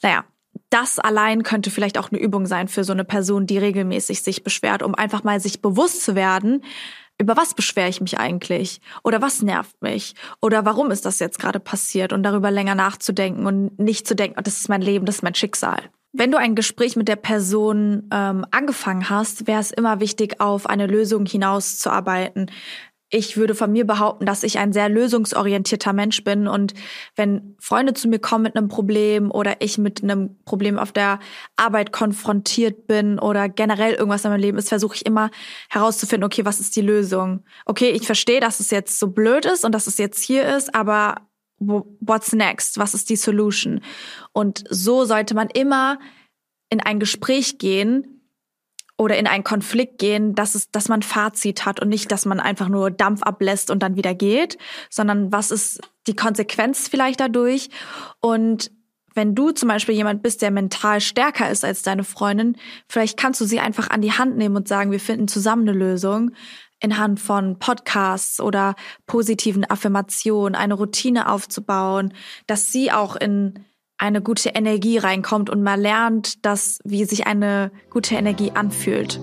Naja, 0.01 0.23
das 0.69 0.99
allein 0.99 1.43
könnte 1.43 1.71
vielleicht 1.71 1.97
auch 1.97 2.11
eine 2.11 2.19
Übung 2.19 2.45
sein 2.45 2.67
für 2.67 2.83
so 2.83 2.93
eine 2.93 3.05
Person, 3.05 3.47
die 3.47 3.57
regelmäßig 3.57 4.21
sich 4.21 4.43
beschwert, 4.43 4.83
um 4.83 4.95
einfach 4.95 5.23
mal 5.23 5.39
sich 5.39 5.61
bewusst 5.61 6.03
zu 6.03 6.15
werden, 6.15 6.63
über 7.21 7.35
was 7.35 7.53
beschwere 7.53 7.89
ich 7.89 7.99
mich 7.99 8.17
eigentlich? 8.17 8.79
Oder 9.03 9.21
was 9.21 9.41
nervt 9.41 9.81
mich? 9.81 10.15
Oder 10.41 10.63
warum 10.63 10.89
ist 10.89 11.05
das 11.05 11.19
jetzt 11.19 11.37
gerade 11.37 11.59
passiert? 11.59 12.13
Und 12.13 12.23
darüber 12.23 12.49
länger 12.49 12.75
nachzudenken 12.75 13.45
und 13.45 13.77
nicht 13.77 14.07
zu 14.07 14.15
denken, 14.15 14.37
oh, 14.39 14.41
das 14.41 14.61
ist 14.61 14.69
mein 14.69 14.81
Leben, 14.81 15.05
das 15.05 15.15
ist 15.15 15.23
mein 15.23 15.35
Schicksal. 15.35 15.81
Wenn 16.11 16.31
du 16.31 16.39
ein 16.39 16.55
Gespräch 16.55 16.95
mit 16.95 17.07
der 17.07 17.17
Person 17.17 18.09
ähm, 18.11 18.45
angefangen 18.49 19.09
hast, 19.09 19.45
wäre 19.45 19.59
es 19.59 19.69
immer 19.69 19.99
wichtig, 19.99 20.39
auf 20.39 20.65
eine 20.65 20.87
Lösung 20.87 21.25
hinauszuarbeiten 21.25 22.49
ich 23.11 23.37
würde 23.37 23.55
von 23.55 23.71
mir 23.71 23.87
behaupten, 23.87 24.25
dass 24.25 24.43
ich 24.43 24.59
ein 24.59 24.71
sehr 24.71 24.87
lösungsorientierter 24.87 25.93
Mensch 25.93 26.23
bin 26.23 26.47
und 26.47 26.73
wenn 27.15 27.55
Freunde 27.59 27.93
zu 27.93 28.07
mir 28.07 28.19
kommen 28.19 28.43
mit 28.43 28.55
einem 28.55 28.67
Problem 28.67 29.31
oder 29.31 29.61
ich 29.61 29.77
mit 29.77 30.03
einem 30.03 30.37
Problem 30.45 30.77
auf 30.77 30.91
der 30.91 31.19
Arbeit 31.55 31.91
konfrontiert 31.91 32.85
bin 32.85 33.17
oder 33.17 33.49
generell 33.49 33.93
irgendwas 33.93 34.25
in 34.25 34.31
meinem 34.31 34.41
Leben 34.41 34.57
ist, 34.59 34.69
versuche 34.69 34.95
ich 34.95 35.05
immer 35.05 35.31
herauszufinden, 35.69 36.25
okay, 36.25 36.45
was 36.45 36.59
ist 36.59 36.75
die 36.75 36.81
Lösung? 36.81 37.43
Okay, 37.65 37.89
ich 37.89 38.05
verstehe, 38.05 38.39
dass 38.39 38.59
es 38.59 38.69
jetzt 38.69 38.99
so 38.99 39.07
blöd 39.07 39.45
ist 39.45 39.65
und 39.65 39.73
dass 39.73 39.87
es 39.87 39.97
jetzt 39.97 40.23
hier 40.23 40.55
ist, 40.55 40.75
aber 40.75 41.27
what's 41.59 42.31
next? 42.33 42.77
Was 42.77 42.93
ist 42.93 43.09
die 43.09 43.15
Solution? 43.15 43.81
Und 44.33 44.63
so 44.69 45.05
sollte 45.05 45.33
man 45.33 45.49
immer 45.49 45.99
in 46.69 46.79
ein 46.79 46.99
Gespräch 46.99 47.57
gehen, 47.57 48.18
oder 48.99 49.17
in 49.17 49.27
einen 49.27 49.45
Konflikt 49.45 49.97
gehen, 49.97 50.35
dass 50.35 50.55
es, 50.55 50.71
dass 50.71 50.89
man 50.89 51.01
Fazit 51.01 51.65
hat 51.65 51.79
und 51.79 51.87
nicht, 51.87 52.11
dass 52.11 52.25
man 52.25 52.41
einfach 52.41 52.67
nur 52.67 52.91
Dampf 52.91 53.23
ablässt 53.23 53.71
und 53.71 53.81
dann 53.81 53.95
wieder 53.95 54.13
geht, 54.13 54.57
sondern 54.89 55.31
was 55.31 55.51
ist 55.51 55.79
die 56.05 56.17
Konsequenz 56.17 56.89
vielleicht 56.89 57.21
dadurch? 57.21 57.69
Und 58.19 58.71
wenn 59.15 59.35
du 59.35 59.51
zum 59.51 59.69
Beispiel 59.69 59.95
jemand 59.95 60.21
bist, 60.21 60.41
der 60.41 60.51
mental 60.51 60.99
stärker 60.99 61.49
ist 61.49 61.63
als 61.63 61.81
deine 61.81 62.03
Freundin, 62.03 62.57
vielleicht 62.89 63.17
kannst 63.17 63.39
du 63.39 63.45
sie 63.45 63.61
einfach 63.61 63.89
an 63.89 64.01
die 64.01 64.11
Hand 64.11 64.35
nehmen 64.35 64.57
und 64.57 64.67
sagen, 64.67 64.91
wir 64.91 64.99
finden 64.99 65.29
zusammen 65.29 65.67
eine 65.67 65.77
Lösung 65.77 66.31
in 66.81 66.97
Hand 66.97 67.21
von 67.21 67.57
Podcasts 67.57 68.41
oder 68.41 68.75
positiven 69.07 69.63
Affirmationen, 69.63 70.55
eine 70.55 70.73
Routine 70.73 71.31
aufzubauen, 71.31 72.13
dass 72.47 72.73
sie 72.73 72.91
auch 72.91 73.15
in 73.15 73.65
eine 73.99 74.21
gute 74.21 74.49
Energie 74.49 74.97
reinkommt 74.97 75.49
und 75.49 75.61
mal 75.61 75.79
lernt, 75.79 76.45
dass 76.45 76.79
wie 76.83 77.05
sich 77.05 77.27
eine 77.27 77.71
gute 77.89 78.15
Energie 78.15 78.51
anfühlt. 78.51 79.19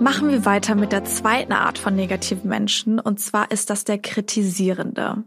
Machen 0.00 0.30
wir 0.30 0.44
weiter 0.44 0.74
mit 0.74 0.92
der 0.92 1.04
zweiten 1.04 1.52
Art 1.52 1.78
von 1.78 1.94
negativen 1.94 2.48
Menschen 2.48 2.98
und 2.98 3.20
zwar 3.20 3.50
ist 3.50 3.68
das 3.68 3.84
der 3.84 3.98
kritisierende. 3.98 5.24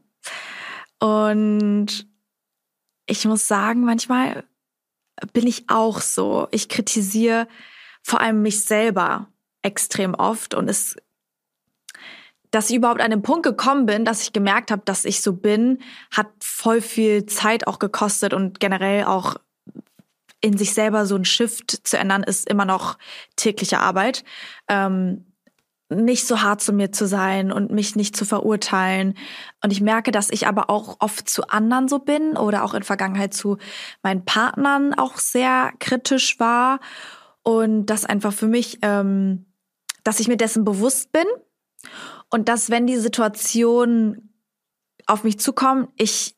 Und 1.00 2.07
ich 3.05 3.25
muss 3.25 3.47
sagen, 3.47 3.83
manchmal 3.83 4.43
bin 5.33 5.47
ich 5.47 5.69
auch 5.69 6.01
so. 6.01 6.47
Ich 6.51 6.69
kritisiere 6.69 7.47
vor 8.01 8.21
allem 8.21 8.41
mich 8.41 8.63
selber 8.63 9.27
extrem 9.62 10.13
oft 10.13 10.53
und 10.53 10.69
es 10.69 10.95
dass 12.55 12.69
ich 12.69 12.77
überhaupt 12.77 13.01
an 13.01 13.12
den 13.12 13.21
Punkt 13.21 13.43
gekommen 13.43 13.85
bin, 13.85 14.05
dass 14.05 14.21
ich 14.21 14.31
gemerkt 14.31 14.71
habe, 14.71 14.81
dass 14.85 15.03
ich 15.03 15.21
so 15.21 15.33
bin, 15.33 15.79
hat 16.09 16.27
voll 16.39 16.79
viel 16.79 17.25
Zeit 17.25 17.67
auch 17.67 17.79
gekostet 17.79 18.33
und 18.33 18.62
generell 18.62 19.03
auch 19.03 19.35
in 20.39 20.57
sich 20.57 20.74
selber 20.74 21.05
so 21.05 21.17
ein 21.17 21.25
Shift 21.25 21.85
zu 21.85 21.97
ändern, 21.97 22.24
ist 22.24 22.50
immer 22.50 22.63
noch 22.63 22.97
tägliche 23.35 23.81
Arbeit. 23.81 24.24
Ähm, 24.69 25.25
nicht 25.89 26.25
so 26.25 26.41
hart 26.41 26.62
zu 26.62 26.71
mir 26.71 26.93
zu 26.93 27.05
sein 27.07 27.51
und 27.51 27.71
mich 27.71 27.97
nicht 27.97 28.15
zu 28.15 28.24
verurteilen. 28.24 29.15
Und 29.62 29.71
ich 29.71 29.81
merke, 29.81 30.12
dass 30.12 30.29
ich 30.29 30.47
aber 30.47 30.69
auch 30.69 30.95
oft 31.00 31.27
zu 31.27 31.50
anderen 31.50 31.89
so 31.89 32.00
bin 32.00 32.38
oder 32.38 32.63
auch 32.63 32.74
in 32.74 32.83
Vergangenheit 32.83 33.33
zu 33.33 33.57
meinen 34.01 34.24
Partnern 34.24 34.93
auch 34.93 35.17
sehr 35.17 35.74
kritisch 35.79 36.39
war. 36.39 36.79
Und 37.43 37.88
das 37.88 38.05
einfach 38.05 38.31
für 38.31 38.47
mich, 38.47 38.79
ähm, 38.81 39.45
dass 40.05 40.21
ich 40.21 40.29
mir 40.29 40.38
dessen 40.38 40.63
bewusst 40.63 41.12
bin 41.12 41.25
und 42.35 42.49
dass, 42.49 42.69
wenn 42.69 42.85
die 42.85 42.97
Situation 42.97 44.29
auf 45.05 45.23
mich 45.23 45.39
zukommt, 45.39 45.87
ich 45.95 46.35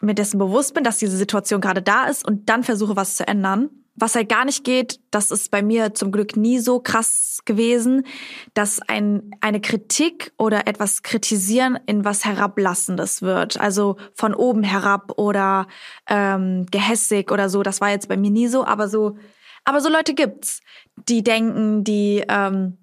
mir 0.00 0.14
dessen 0.14 0.38
bewusst 0.38 0.72
bin, 0.72 0.84
dass 0.84 0.96
diese 0.96 1.18
Situation 1.18 1.60
gerade 1.60 1.82
da 1.82 2.06
ist 2.06 2.26
und 2.26 2.48
dann 2.48 2.64
versuche, 2.64 2.96
was 2.96 3.16
zu 3.16 3.28
ändern. 3.28 3.68
Was 3.94 4.14
halt 4.14 4.30
gar 4.30 4.46
nicht 4.46 4.64
geht, 4.64 5.00
das 5.10 5.30
ist 5.30 5.50
bei 5.50 5.60
mir 5.60 5.92
zum 5.92 6.12
Glück 6.12 6.34
nie 6.34 6.60
so 6.60 6.80
krass 6.80 7.40
gewesen, 7.44 8.06
dass 8.54 8.80
ein, 8.80 9.32
eine 9.42 9.60
Kritik 9.60 10.32
oder 10.38 10.66
etwas 10.66 11.02
kritisieren 11.02 11.78
in 11.84 12.06
was 12.06 12.24
Herablassendes 12.24 13.20
wird. 13.20 13.60
Also 13.60 13.98
von 14.14 14.34
oben 14.34 14.62
herab 14.62 15.18
oder 15.18 15.66
ähm, 16.08 16.64
gehässig 16.70 17.30
oder 17.30 17.50
so. 17.50 17.62
Das 17.62 17.82
war 17.82 17.90
jetzt 17.90 18.08
bei 18.08 18.16
mir 18.16 18.30
nie 18.30 18.48
so, 18.48 18.64
aber 18.64 18.88
so, 18.88 19.18
aber 19.66 19.82
so 19.82 19.90
Leute 19.90 20.14
gibt's, 20.14 20.60
die 21.06 21.22
denken, 21.22 21.84
die 21.84 22.24
ähm, 22.26 22.78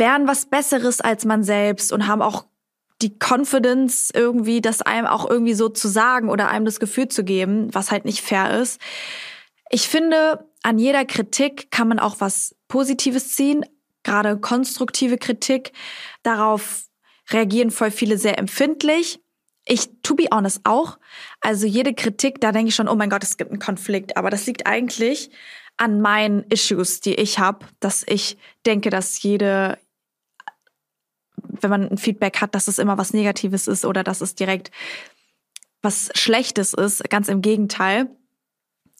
wären 0.00 0.26
was 0.26 0.46
Besseres 0.46 1.00
als 1.00 1.24
man 1.24 1.44
selbst 1.44 1.92
und 1.92 2.08
haben 2.08 2.22
auch 2.22 2.46
die 3.02 3.16
Confidence 3.18 4.10
irgendwie, 4.12 4.60
das 4.60 4.82
einem 4.82 5.06
auch 5.06 5.28
irgendwie 5.30 5.54
so 5.54 5.68
zu 5.68 5.88
sagen 5.88 6.28
oder 6.28 6.48
einem 6.48 6.64
das 6.64 6.80
Gefühl 6.80 7.08
zu 7.08 7.24
geben, 7.24 7.72
was 7.72 7.90
halt 7.90 8.04
nicht 8.04 8.20
fair 8.20 8.58
ist. 8.60 8.80
Ich 9.70 9.88
finde, 9.88 10.50
an 10.62 10.78
jeder 10.78 11.04
Kritik 11.04 11.70
kann 11.70 11.88
man 11.88 11.98
auch 11.98 12.16
was 12.18 12.54
Positives 12.68 13.34
ziehen, 13.34 13.64
gerade 14.02 14.38
konstruktive 14.38 15.16
Kritik. 15.16 15.72
Darauf 16.22 16.84
reagieren 17.30 17.70
voll 17.70 17.90
viele 17.90 18.18
sehr 18.18 18.38
empfindlich. 18.38 19.20
Ich, 19.66 19.88
to 20.02 20.14
be 20.14 20.26
honest, 20.32 20.60
auch. 20.64 20.98
Also 21.40 21.66
jede 21.66 21.94
Kritik, 21.94 22.40
da 22.40 22.52
denke 22.52 22.70
ich 22.70 22.74
schon, 22.74 22.88
oh 22.88 22.96
mein 22.96 23.10
Gott, 23.10 23.22
es 23.22 23.36
gibt 23.36 23.50
einen 23.50 23.60
Konflikt. 23.60 24.16
Aber 24.16 24.30
das 24.30 24.46
liegt 24.46 24.66
eigentlich 24.66 25.30
an 25.76 26.00
meinen 26.00 26.42
Issues, 26.50 27.00
die 27.00 27.14
ich 27.14 27.38
habe, 27.38 27.66
dass 27.78 28.04
ich 28.06 28.36
denke, 28.66 28.90
dass 28.90 29.22
jede, 29.22 29.78
wenn 31.42 31.70
man 31.70 31.88
ein 31.88 31.98
Feedback 31.98 32.40
hat, 32.40 32.54
dass 32.54 32.68
es 32.68 32.78
immer 32.78 32.98
was 32.98 33.12
Negatives 33.12 33.66
ist 33.66 33.84
oder 33.84 34.02
dass 34.04 34.20
es 34.20 34.34
direkt 34.34 34.70
was 35.82 36.10
Schlechtes 36.14 36.74
ist. 36.74 37.08
Ganz 37.10 37.28
im 37.28 37.42
Gegenteil. 37.42 38.08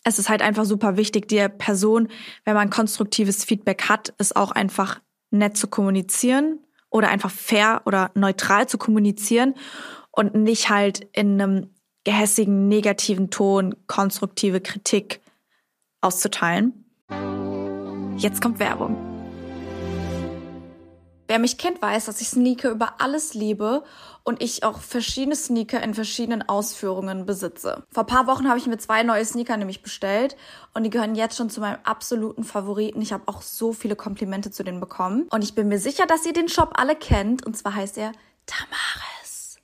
Es 0.02 0.18
ist 0.18 0.28
halt 0.28 0.40
einfach 0.40 0.64
super 0.64 0.96
wichtig, 0.96 1.28
der 1.28 1.48
Person, 1.48 2.08
wenn 2.44 2.54
man 2.54 2.70
konstruktives 2.70 3.44
Feedback 3.44 3.88
hat, 3.88 4.14
es 4.18 4.34
auch 4.34 4.50
einfach 4.50 5.00
nett 5.30 5.56
zu 5.56 5.68
kommunizieren 5.68 6.58
oder 6.88 7.08
einfach 7.08 7.30
fair 7.30 7.82
oder 7.84 8.10
neutral 8.14 8.66
zu 8.66 8.78
kommunizieren 8.78 9.54
und 10.10 10.34
nicht 10.34 10.70
halt 10.70 11.06
in 11.12 11.40
einem 11.40 11.74
gehässigen, 12.04 12.68
negativen 12.68 13.30
Ton 13.30 13.74
konstruktive 13.86 14.60
Kritik 14.60 15.20
auszuteilen. 16.00 16.84
Jetzt 18.16 18.40
kommt 18.40 18.58
Werbung. 18.58 19.09
Wer 21.30 21.38
mich 21.38 21.58
kennt, 21.58 21.80
weiß, 21.80 22.06
dass 22.06 22.20
ich 22.20 22.28
Sneaker 22.30 22.72
über 22.72 22.94
alles 22.98 23.34
liebe 23.34 23.84
und 24.24 24.42
ich 24.42 24.64
auch 24.64 24.80
verschiedene 24.80 25.36
Sneaker 25.36 25.80
in 25.80 25.94
verschiedenen 25.94 26.48
Ausführungen 26.48 27.24
besitze. 27.24 27.84
Vor 27.92 28.02
paar 28.02 28.26
Wochen 28.26 28.48
habe 28.48 28.58
ich 28.58 28.66
mir 28.66 28.78
zwei 28.78 29.04
neue 29.04 29.24
Sneaker 29.24 29.56
nämlich 29.56 29.80
bestellt 29.80 30.36
und 30.74 30.82
die 30.82 30.90
gehören 30.90 31.14
jetzt 31.14 31.36
schon 31.36 31.48
zu 31.48 31.60
meinem 31.60 31.78
absoluten 31.84 32.42
Favoriten. 32.42 33.00
Ich 33.00 33.12
habe 33.12 33.22
auch 33.26 33.42
so 33.42 33.72
viele 33.72 33.94
Komplimente 33.94 34.50
zu 34.50 34.64
denen 34.64 34.80
bekommen 34.80 35.28
und 35.30 35.44
ich 35.44 35.54
bin 35.54 35.68
mir 35.68 35.78
sicher, 35.78 36.04
dass 36.04 36.26
ihr 36.26 36.32
den 36.32 36.48
Shop 36.48 36.72
alle 36.74 36.96
kennt 36.96 37.46
und 37.46 37.56
zwar 37.56 37.76
heißt 37.76 37.96
er 37.98 38.10
Tamare. 38.46 39.19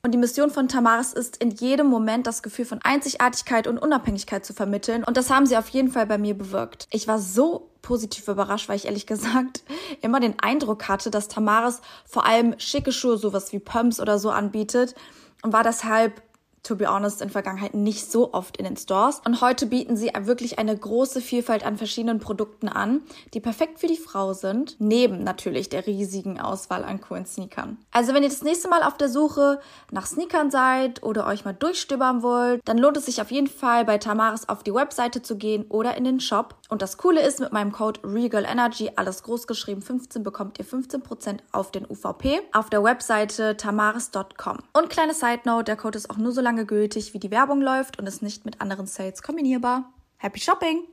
Und 0.07 0.13
die 0.13 0.19
Mission 0.19 0.51
von 0.51 0.69
Tamaris 0.69 1.13
ist, 1.13 1.39
in 1.39 1.51
jedem 1.51 1.89
Moment 1.89 2.29
das 2.29 2.45
Gefühl 2.45 2.65
von 2.65 2.79
Einzigartigkeit 2.81 3.67
und 3.67 3.77
Unabhängigkeit 3.77 4.47
zu 4.47 4.55
vermitteln. 4.55 5.03
Und 5.03 5.17
das 5.17 5.31
haben 5.31 5.47
sie 5.47 5.57
auf 5.57 5.69
jeden 5.71 5.91
Fall 5.91 6.07
bei 6.07 6.17
mir 6.17 6.39
bewirkt. 6.39 6.87
Ich 6.93 7.09
war 7.09 7.19
so 7.19 7.71
positiv 7.83 8.29
überrascht, 8.29 8.69
weil 8.69 8.77
ich 8.77 8.85
ehrlich 8.85 9.09
gesagt 9.09 9.65
immer 10.03 10.21
den 10.21 10.39
Eindruck 10.39 10.87
hatte, 10.87 11.11
dass 11.11 11.27
Tamaris 11.27 11.81
vor 12.05 12.25
allem 12.25 12.55
schicke 12.61 12.93
Schuhe, 12.93 13.17
sowas 13.17 13.53
wie 13.53 13.59
Pumps 13.59 13.99
oder 13.99 14.21
so 14.21 14.31
anbietet 14.31 14.95
und 15.43 15.53
war 15.53 15.65
deshalb 15.65 16.23
to 16.67 16.77
be 16.77 16.87
honest, 16.91 17.23
in 17.23 17.31
Vergangenheit 17.31 17.75
nicht 17.75 18.11
so 18.11 18.33
oft 18.33 18.57
in 18.57 18.65
den 18.65 18.77
Stores. 18.77 19.21
Und 19.25 19.41
heute 19.41 19.67
bieten 19.67 19.97
sie 19.97 20.11
wirklich 20.21 20.59
eine 20.59 20.77
große 20.77 21.21
Vielfalt 21.21 21.65
an 21.65 21.77
verschiedenen 21.77 22.19
Produkten 22.19 22.69
an, 22.69 23.03
die 23.35 23.41
perfekt 23.41 23.79
für 23.79 23.87
die 23.87 23.97
Frau 23.97 24.33
sind, 24.33 24.77
neben 24.79 25.23
natürlich 25.23 25.69
der 25.69 25.87
riesigen 25.87 26.41
Auswahl 26.41 26.85
an 26.85 27.01
coolen 27.01 27.27
Sneakern. 27.27 27.79
Also 27.93 28.15
wenn 28.15 28.23
ihr 28.23 28.29
das 28.29 28.43
nächste 28.43 28.69
Mal 28.69 28.83
auf 28.83 28.97
der 28.97 29.09
Suche 29.09 29.61
nach 29.91 30.07
Sneakern 30.07 30.51
seid 30.51 31.03
oder 31.03 31.27
euch 31.27 31.45
mal 31.45 31.53
durchstöbern 31.53 32.23
wollt, 32.23 32.61
dann 32.65 32.79
lohnt 32.79 32.97
es 32.97 33.07
sich 33.07 33.21
auf 33.21 33.31
jeden 33.31 33.47
Fall 33.47 33.85
bei 33.85 33.99
Tamaris 33.99 34.49
auf 34.49 34.63
die 34.63 34.75
Webseite 34.75 35.23
zu 35.23 35.37
gehen 35.37 35.67
oder 35.69 35.97
in 35.97 36.05
den 36.05 36.21
Shop. 36.21 36.57
Und 36.69 36.83
das 36.83 36.97
Coole 36.97 37.25
ist, 37.25 37.41
mit 37.41 37.53
meinem 37.53 37.71
Code 37.71 38.01
RegalEnergy, 38.03 38.91
alles 38.97 39.23
groß 39.23 39.47
geschrieben 39.47 39.83
15, 39.83 40.23
bekommt 40.23 40.59
ihr 40.59 40.65
15% 40.65 41.39
auf 41.53 41.71
den 41.71 41.87
UVP 41.89 42.41
auf 42.53 42.71
der 42.71 42.83
Webseite 42.83 43.57
tamaris.com. 43.57 44.59
Und 44.73 44.91
kleine 44.91 45.15
Side 45.15 45.43
Note, 45.45 45.65
der 45.65 45.77
Code 45.77 45.99
ist 45.99 46.11
auch 46.11 46.17
nur 46.17 46.33
so 46.33 46.41
lange 46.41 46.56
lange 46.57 46.67
gültig, 46.67 47.13
wie 47.13 47.19
die 47.19 47.31
Werbung 47.31 47.61
läuft 47.61 47.99
und 47.99 48.07
ist 48.07 48.23
nicht 48.23 48.47
mit 48.47 48.63
anderen 48.63 48.87
Sales 48.87 49.23
kombinierbar. 49.23 49.93
Happy 50.17 50.41
Shopping! 50.41 50.87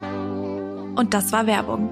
Und 0.98 1.14
das 1.14 1.32
war 1.32 1.48
Werbung. 1.48 1.90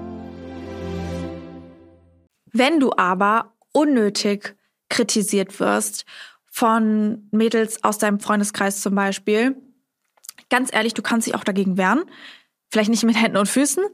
Wenn 2.52 2.80
du 2.80 2.92
aber 2.94 3.54
unnötig 3.72 4.56
kritisiert 4.90 5.58
wirst 5.58 6.04
von 6.50 7.28
Mädels 7.30 7.82
aus 7.82 7.96
deinem 7.96 8.20
Freundeskreis 8.20 8.82
zum 8.82 8.94
Beispiel, 8.94 9.56
ganz 10.50 10.68
ehrlich, 10.70 10.92
du 10.92 11.00
kannst 11.00 11.26
dich 11.26 11.34
auch 11.34 11.44
dagegen 11.44 11.78
wehren. 11.78 12.04
Vielleicht 12.70 12.90
nicht 12.90 13.04
mit 13.04 13.16
Händen 13.16 13.38
und 13.38 13.48
Füßen, 13.48 13.84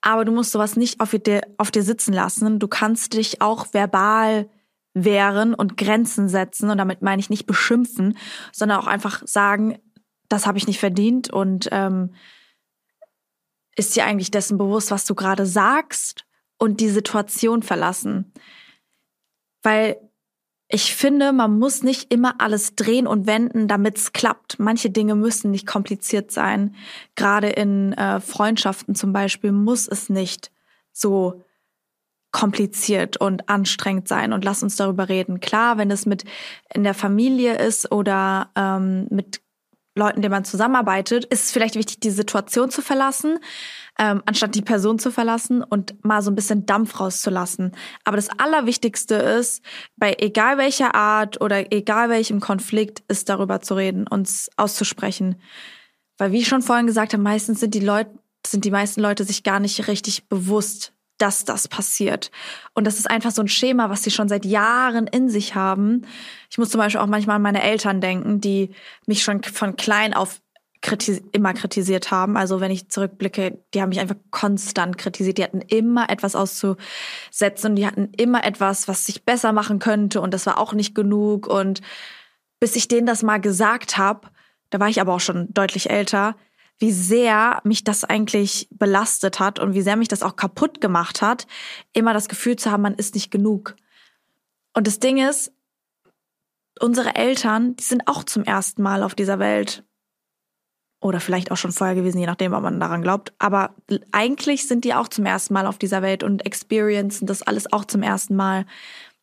aber 0.00 0.24
du 0.24 0.32
musst 0.32 0.52
sowas 0.52 0.76
nicht 0.76 1.00
auf 1.00 1.10
dir, 1.10 1.42
auf 1.58 1.70
dir 1.70 1.82
sitzen 1.82 2.14
lassen. 2.14 2.58
Du 2.58 2.68
kannst 2.68 3.12
dich 3.12 3.42
auch 3.42 3.74
verbal 3.74 4.48
wehren 4.96 5.52
und 5.54 5.76
Grenzen 5.76 6.28
setzen. 6.28 6.70
Und 6.70 6.78
damit 6.78 7.02
meine 7.02 7.20
ich 7.20 7.30
nicht 7.30 7.46
beschimpfen, 7.46 8.16
sondern 8.52 8.80
auch 8.80 8.86
einfach 8.86 9.22
sagen, 9.26 9.78
das 10.28 10.46
habe 10.46 10.58
ich 10.58 10.66
nicht 10.66 10.80
verdient 10.80 11.30
und 11.30 11.68
ähm, 11.70 12.14
ist 13.76 13.94
dir 13.94 14.06
eigentlich 14.06 14.30
dessen 14.30 14.56
bewusst, 14.56 14.90
was 14.90 15.04
du 15.04 15.14
gerade 15.14 15.44
sagst 15.44 16.24
und 16.58 16.80
die 16.80 16.88
Situation 16.88 17.62
verlassen. 17.62 18.32
Weil 19.62 19.96
ich 20.68 20.96
finde, 20.96 21.32
man 21.32 21.58
muss 21.58 21.82
nicht 21.82 22.12
immer 22.12 22.40
alles 22.40 22.74
drehen 22.74 23.06
und 23.06 23.26
wenden, 23.26 23.68
damit 23.68 23.98
es 23.98 24.12
klappt. 24.12 24.58
Manche 24.58 24.90
Dinge 24.90 25.14
müssen 25.14 25.50
nicht 25.50 25.66
kompliziert 25.66 26.32
sein. 26.32 26.74
Gerade 27.14 27.50
in 27.50 27.92
äh, 27.92 28.20
Freundschaften 28.20 28.94
zum 28.94 29.12
Beispiel 29.12 29.52
muss 29.52 29.86
es 29.86 30.08
nicht 30.08 30.50
so 30.90 31.44
kompliziert 32.36 33.16
und 33.16 33.48
anstrengend 33.48 34.08
sein 34.08 34.34
und 34.34 34.44
lass 34.44 34.62
uns 34.62 34.76
darüber 34.76 35.08
reden. 35.08 35.40
Klar, 35.40 35.78
wenn 35.78 35.90
es 35.90 36.04
mit 36.04 36.24
in 36.74 36.84
der 36.84 36.92
Familie 36.92 37.56
ist 37.56 37.90
oder 37.90 38.50
ähm, 38.54 39.06
mit 39.08 39.40
Leuten, 39.94 40.20
denen 40.20 40.32
man 40.32 40.44
zusammenarbeitet, 40.44 41.24
ist 41.24 41.44
es 41.44 41.50
vielleicht 41.50 41.76
wichtig, 41.76 42.00
die 42.00 42.10
Situation 42.10 42.70
zu 42.70 42.82
verlassen, 42.82 43.38
ähm, 43.98 44.22
anstatt 44.26 44.54
die 44.54 44.60
Person 44.60 44.98
zu 44.98 45.10
verlassen 45.10 45.62
und 45.62 46.04
mal 46.04 46.20
so 46.20 46.30
ein 46.30 46.34
bisschen 46.34 46.66
Dampf 46.66 47.00
rauszulassen. 47.00 47.72
Aber 48.04 48.16
das 48.16 48.28
Allerwichtigste 48.28 49.14
ist, 49.14 49.62
bei 49.96 50.14
egal 50.18 50.58
welcher 50.58 50.94
Art 50.94 51.40
oder 51.40 51.72
egal 51.72 52.10
welchem 52.10 52.40
Konflikt, 52.40 53.02
ist 53.08 53.30
darüber 53.30 53.62
zu 53.62 53.72
reden, 53.72 54.06
uns 54.06 54.50
auszusprechen. 54.58 55.36
Weil 56.18 56.32
wie 56.32 56.40
ich 56.40 56.48
schon 56.48 56.60
vorhin 56.60 56.86
gesagt 56.86 57.14
habe, 57.14 57.22
meistens 57.22 57.60
sind 57.60 57.72
die 57.72 57.80
Leute, 57.80 58.10
sind 58.46 58.66
die 58.66 58.70
meisten 58.70 59.00
Leute 59.00 59.24
sich 59.24 59.42
gar 59.42 59.58
nicht 59.58 59.88
richtig 59.88 60.28
bewusst, 60.28 60.92
dass 61.18 61.44
das 61.44 61.68
passiert. 61.68 62.30
Und 62.74 62.86
das 62.86 62.98
ist 62.98 63.10
einfach 63.10 63.30
so 63.30 63.42
ein 63.42 63.48
Schema, 63.48 63.90
was 63.90 64.02
sie 64.02 64.10
schon 64.10 64.28
seit 64.28 64.44
Jahren 64.44 65.06
in 65.06 65.28
sich 65.28 65.54
haben. 65.54 66.02
Ich 66.50 66.58
muss 66.58 66.70
zum 66.70 66.78
Beispiel 66.78 67.00
auch 67.00 67.06
manchmal 67.06 67.36
an 67.36 67.42
meine 67.42 67.62
Eltern 67.62 68.00
denken, 68.00 68.40
die 68.40 68.70
mich 69.06 69.22
schon 69.22 69.42
von 69.42 69.76
klein 69.76 70.14
auf 70.14 70.40
kritis 70.82 71.20
immer 71.32 71.52
kritisiert 71.52 72.10
haben. 72.10 72.36
Also 72.36 72.60
wenn 72.60 72.70
ich 72.70 72.88
zurückblicke, 72.90 73.58
die 73.74 73.82
haben 73.82 73.88
mich 73.88 74.00
einfach 74.00 74.16
konstant 74.30 74.98
kritisiert. 74.98 75.38
Die 75.38 75.44
hatten 75.44 75.60
immer 75.60 76.10
etwas 76.10 76.36
auszusetzen 76.36 77.70
und 77.70 77.76
die 77.76 77.86
hatten 77.86 78.10
immer 78.16 78.44
etwas, 78.44 78.86
was 78.86 79.04
sich 79.04 79.24
besser 79.24 79.52
machen 79.52 79.78
könnte 79.78 80.20
und 80.20 80.32
das 80.32 80.46
war 80.46 80.58
auch 80.58 80.72
nicht 80.72 80.94
genug. 80.94 81.46
Und 81.46 81.80
bis 82.60 82.76
ich 82.76 82.88
denen 82.88 83.06
das 83.06 83.22
mal 83.22 83.40
gesagt 83.40 83.98
habe, 83.98 84.28
da 84.70 84.80
war 84.80 84.88
ich 84.88 85.00
aber 85.00 85.14
auch 85.14 85.20
schon 85.20 85.52
deutlich 85.52 85.90
älter, 85.90 86.36
wie 86.78 86.92
sehr 86.92 87.60
mich 87.64 87.84
das 87.84 88.04
eigentlich 88.04 88.68
belastet 88.70 89.40
hat 89.40 89.58
und 89.58 89.74
wie 89.74 89.82
sehr 89.82 89.96
mich 89.96 90.08
das 90.08 90.22
auch 90.22 90.36
kaputt 90.36 90.80
gemacht 90.80 91.22
hat, 91.22 91.46
immer 91.92 92.12
das 92.12 92.28
Gefühl 92.28 92.56
zu 92.56 92.70
haben, 92.70 92.82
man 92.82 92.94
ist 92.94 93.14
nicht 93.14 93.30
genug. 93.30 93.76
Und 94.74 94.86
das 94.86 94.98
Ding 94.98 95.18
ist, 95.18 95.52
unsere 96.80 97.14
Eltern, 97.14 97.76
die 97.76 97.84
sind 97.84 98.06
auch 98.06 98.24
zum 98.24 98.44
ersten 98.44 98.82
Mal 98.82 99.02
auf 99.02 99.14
dieser 99.14 99.38
Welt. 99.38 99.84
Oder 101.00 101.20
vielleicht 101.20 101.50
auch 101.50 101.56
schon 101.56 101.72
vorher 101.72 101.94
gewesen, 101.94 102.18
je 102.18 102.26
nachdem, 102.26 102.52
ob 102.52 102.62
man 102.62 102.80
daran 102.80 103.02
glaubt. 103.02 103.32
Aber 103.38 103.74
eigentlich 104.12 104.66
sind 104.66 104.84
die 104.84 104.94
auch 104.94 105.08
zum 105.08 105.24
ersten 105.24 105.54
Mal 105.54 105.66
auf 105.66 105.78
dieser 105.78 106.02
Welt 106.02 106.22
und 106.22 106.44
experiencen 106.44 107.26
das 107.26 107.42
alles 107.42 107.72
auch 107.72 107.84
zum 107.84 108.02
ersten 108.02 108.36
Mal. 108.36 108.66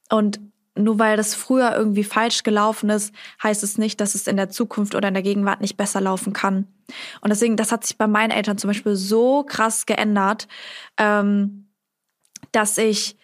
Und 0.09 0.39
nur 0.75 0.97
weil 0.97 1.17
das 1.17 1.35
früher 1.35 1.75
irgendwie 1.75 2.03
falsch 2.03 2.43
gelaufen 2.43 2.89
ist, 2.89 3.13
heißt 3.41 3.63
es 3.63 3.77
nicht, 3.77 4.01
dass 4.01 4.15
es 4.15 4.27
in 4.27 4.37
der 4.37 4.49
Zukunft 4.49 4.95
oder 4.95 5.07
in 5.07 5.13
der 5.13 5.23
Gegenwart 5.23 5.61
nicht 5.61 5.77
besser 5.77 6.01
laufen 6.01 6.33
kann. 6.33 6.67
Und 7.21 7.29
deswegen, 7.29 7.57
das 7.57 7.71
hat 7.71 7.85
sich 7.85 7.97
bei 7.97 8.07
meinen 8.07 8.31
Eltern 8.31 8.57
zum 8.57 8.69
Beispiel 8.69 8.95
so 8.95 9.43
krass 9.43 9.85
geändert, 9.85 10.47
ähm, 10.97 11.67
dass 12.51 12.77
ich 12.77 13.17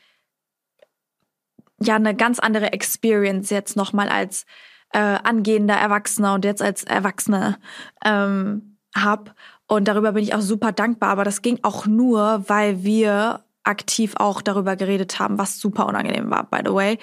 ja 1.82 1.96
eine 1.96 2.16
ganz 2.16 2.40
andere 2.40 2.72
Experience 2.74 3.50
jetzt 3.50 3.76
nochmal 3.76 4.10
als 4.10 4.46
äh, 4.92 5.00
angehender 5.00 5.76
Erwachsener 5.76 6.34
und 6.36 6.46
jetzt 6.46 6.62
als 6.62 6.84
Erwachsene 6.84 7.58
ähm, 8.06 8.78
habe. 8.96 9.34
Und 9.68 9.88
darüber 9.88 10.14
bin 10.14 10.24
ich 10.24 10.34
auch 10.34 10.42
super 10.42 10.72
dankbar. 10.72 11.10
Aber 11.10 11.24
das 11.24 11.42
ging 11.42 11.60
auch 11.62 11.86
nur, 11.86 12.44
weil 12.48 12.84
wir 12.84 13.44
aktiv 13.64 14.14
auch 14.18 14.42
darüber 14.42 14.76
geredet 14.76 15.20
haben, 15.20 15.38
was 15.38 15.60
super 15.60 15.86
unangenehm 15.86 16.30
war, 16.32 16.44
by 16.50 16.60
the 16.66 16.74
way 16.74 17.00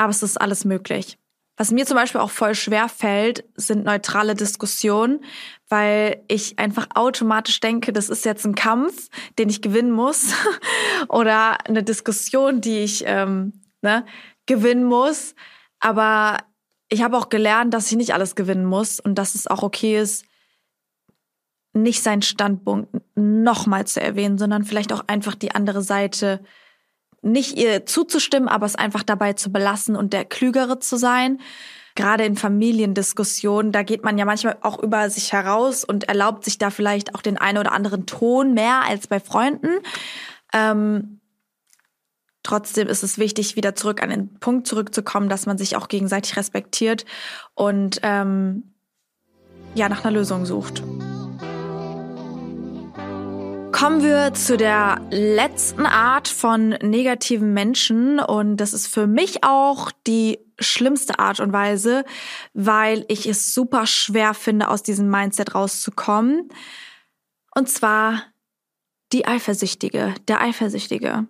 aber 0.00 0.10
es 0.10 0.22
ist 0.22 0.40
alles 0.40 0.64
möglich. 0.64 1.18
Was 1.58 1.72
mir 1.72 1.84
zum 1.84 1.96
Beispiel 1.96 2.22
auch 2.22 2.30
voll 2.30 2.54
schwer 2.54 2.88
fällt, 2.88 3.44
sind 3.54 3.84
neutrale 3.84 4.34
Diskussionen, 4.34 5.22
weil 5.68 6.24
ich 6.26 6.58
einfach 6.58 6.86
automatisch 6.94 7.60
denke, 7.60 7.92
das 7.92 8.08
ist 8.08 8.24
jetzt 8.24 8.46
ein 8.46 8.54
Kampf, 8.54 9.08
den 9.38 9.50
ich 9.50 9.60
gewinnen 9.60 9.90
muss 9.90 10.32
oder 11.08 11.58
eine 11.68 11.82
Diskussion, 11.82 12.62
die 12.62 12.78
ich 12.78 13.04
ähm, 13.04 13.52
ne, 13.82 14.06
gewinnen 14.46 14.84
muss. 14.84 15.34
Aber 15.80 16.38
ich 16.88 17.02
habe 17.02 17.18
auch 17.18 17.28
gelernt, 17.28 17.74
dass 17.74 17.90
ich 17.90 17.98
nicht 17.98 18.14
alles 18.14 18.34
gewinnen 18.34 18.64
muss 18.64 18.98
und 18.98 19.16
dass 19.16 19.34
es 19.34 19.46
auch 19.46 19.62
okay 19.62 20.00
ist, 20.00 20.24
nicht 21.74 22.02
seinen 22.02 22.22
Standpunkt 22.22 22.88
nochmal 23.16 23.86
zu 23.86 24.00
erwähnen, 24.00 24.38
sondern 24.38 24.64
vielleicht 24.64 24.94
auch 24.94 25.04
einfach 25.08 25.34
die 25.34 25.54
andere 25.54 25.82
Seite 25.82 26.42
nicht 27.22 27.56
ihr 27.56 27.86
zuzustimmen, 27.86 28.48
aber 28.48 28.66
es 28.66 28.76
einfach 28.76 29.02
dabei 29.02 29.34
zu 29.34 29.52
belassen 29.52 29.96
und 29.96 30.12
der 30.12 30.24
Klügere 30.24 30.78
zu 30.78 30.96
sein. 30.96 31.40
Gerade 31.94 32.24
in 32.24 32.36
Familiendiskussionen, 32.36 33.72
da 33.72 33.82
geht 33.82 34.04
man 34.04 34.16
ja 34.16 34.24
manchmal 34.24 34.56
auch 34.62 34.78
über 34.78 35.10
sich 35.10 35.32
heraus 35.32 35.84
und 35.84 36.04
erlaubt 36.04 36.44
sich 36.44 36.56
da 36.56 36.70
vielleicht 36.70 37.14
auch 37.14 37.22
den 37.22 37.36
einen 37.36 37.58
oder 37.58 37.72
anderen 37.72 38.06
Ton 38.06 38.54
mehr 38.54 38.82
als 38.86 39.06
bei 39.06 39.20
Freunden. 39.20 39.68
Ähm, 40.52 41.20
trotzdem 42.42 42.88
ist 42.88 43.02
es 43.02 43.18
wichtig, 43.18 43.56
wieder 43.56 43.74
zurück 43.74 44.02
an 44.02 44.10
den 44.10 44.38
Punkt 44.38 44.66
zurückzukommen, 44.66 45.28
dass 45.28 45.46
man 45.46 45.58
sich 45.58 45.76
auch 45.76 45.88
gegenseitig 45.88 46.36
respektiert 46.36 47.04
und 47.54 48.00
ähm, 48.02 48.74
ja 49.74 49.88
nach 49.88 50.04
einer 50.04 50.12
Lösung 50.12 50.46
sucht. 50.46 50.82
Kommen 53.72 54.02
wir 54.02 54.34
zu 54.34 54.56
der 54.56 55.00
letzten 55.10 55.86
Art 55.86 56.28
von 56.28 56.70
negativen 56.70 57.54
Menschen 57.54 58.18
und 58.20 58.56
das 58.56 58.72
ist 58.72 58.88
für 58.88 59.06
mich 59.06 59.42
auch 59.42 59.90
die 60.06 60.38
schlimmste 60.58 61.18
Art 61.18 61.40
und 61.40 61.52
Weise, 61.52 62.04
weil 62.52 63.04
ich 63.08 63.26
es 63.26 63.54
super 63.54 63.86
schwer 63.86 64.34
finde, 64.34 64.68
aus 64.68 64.82
diesem 64.82 65.08
Mindset 65.08 65.54
rauszukommen. 65.54 66.50
Und 67.54 67.68
zwar 67.68 68.22
die 69.12 69.26
Eifersüchtige, 69.26 70.14
der 70.28 70.40
Eifersüchtige. 70.40 71.26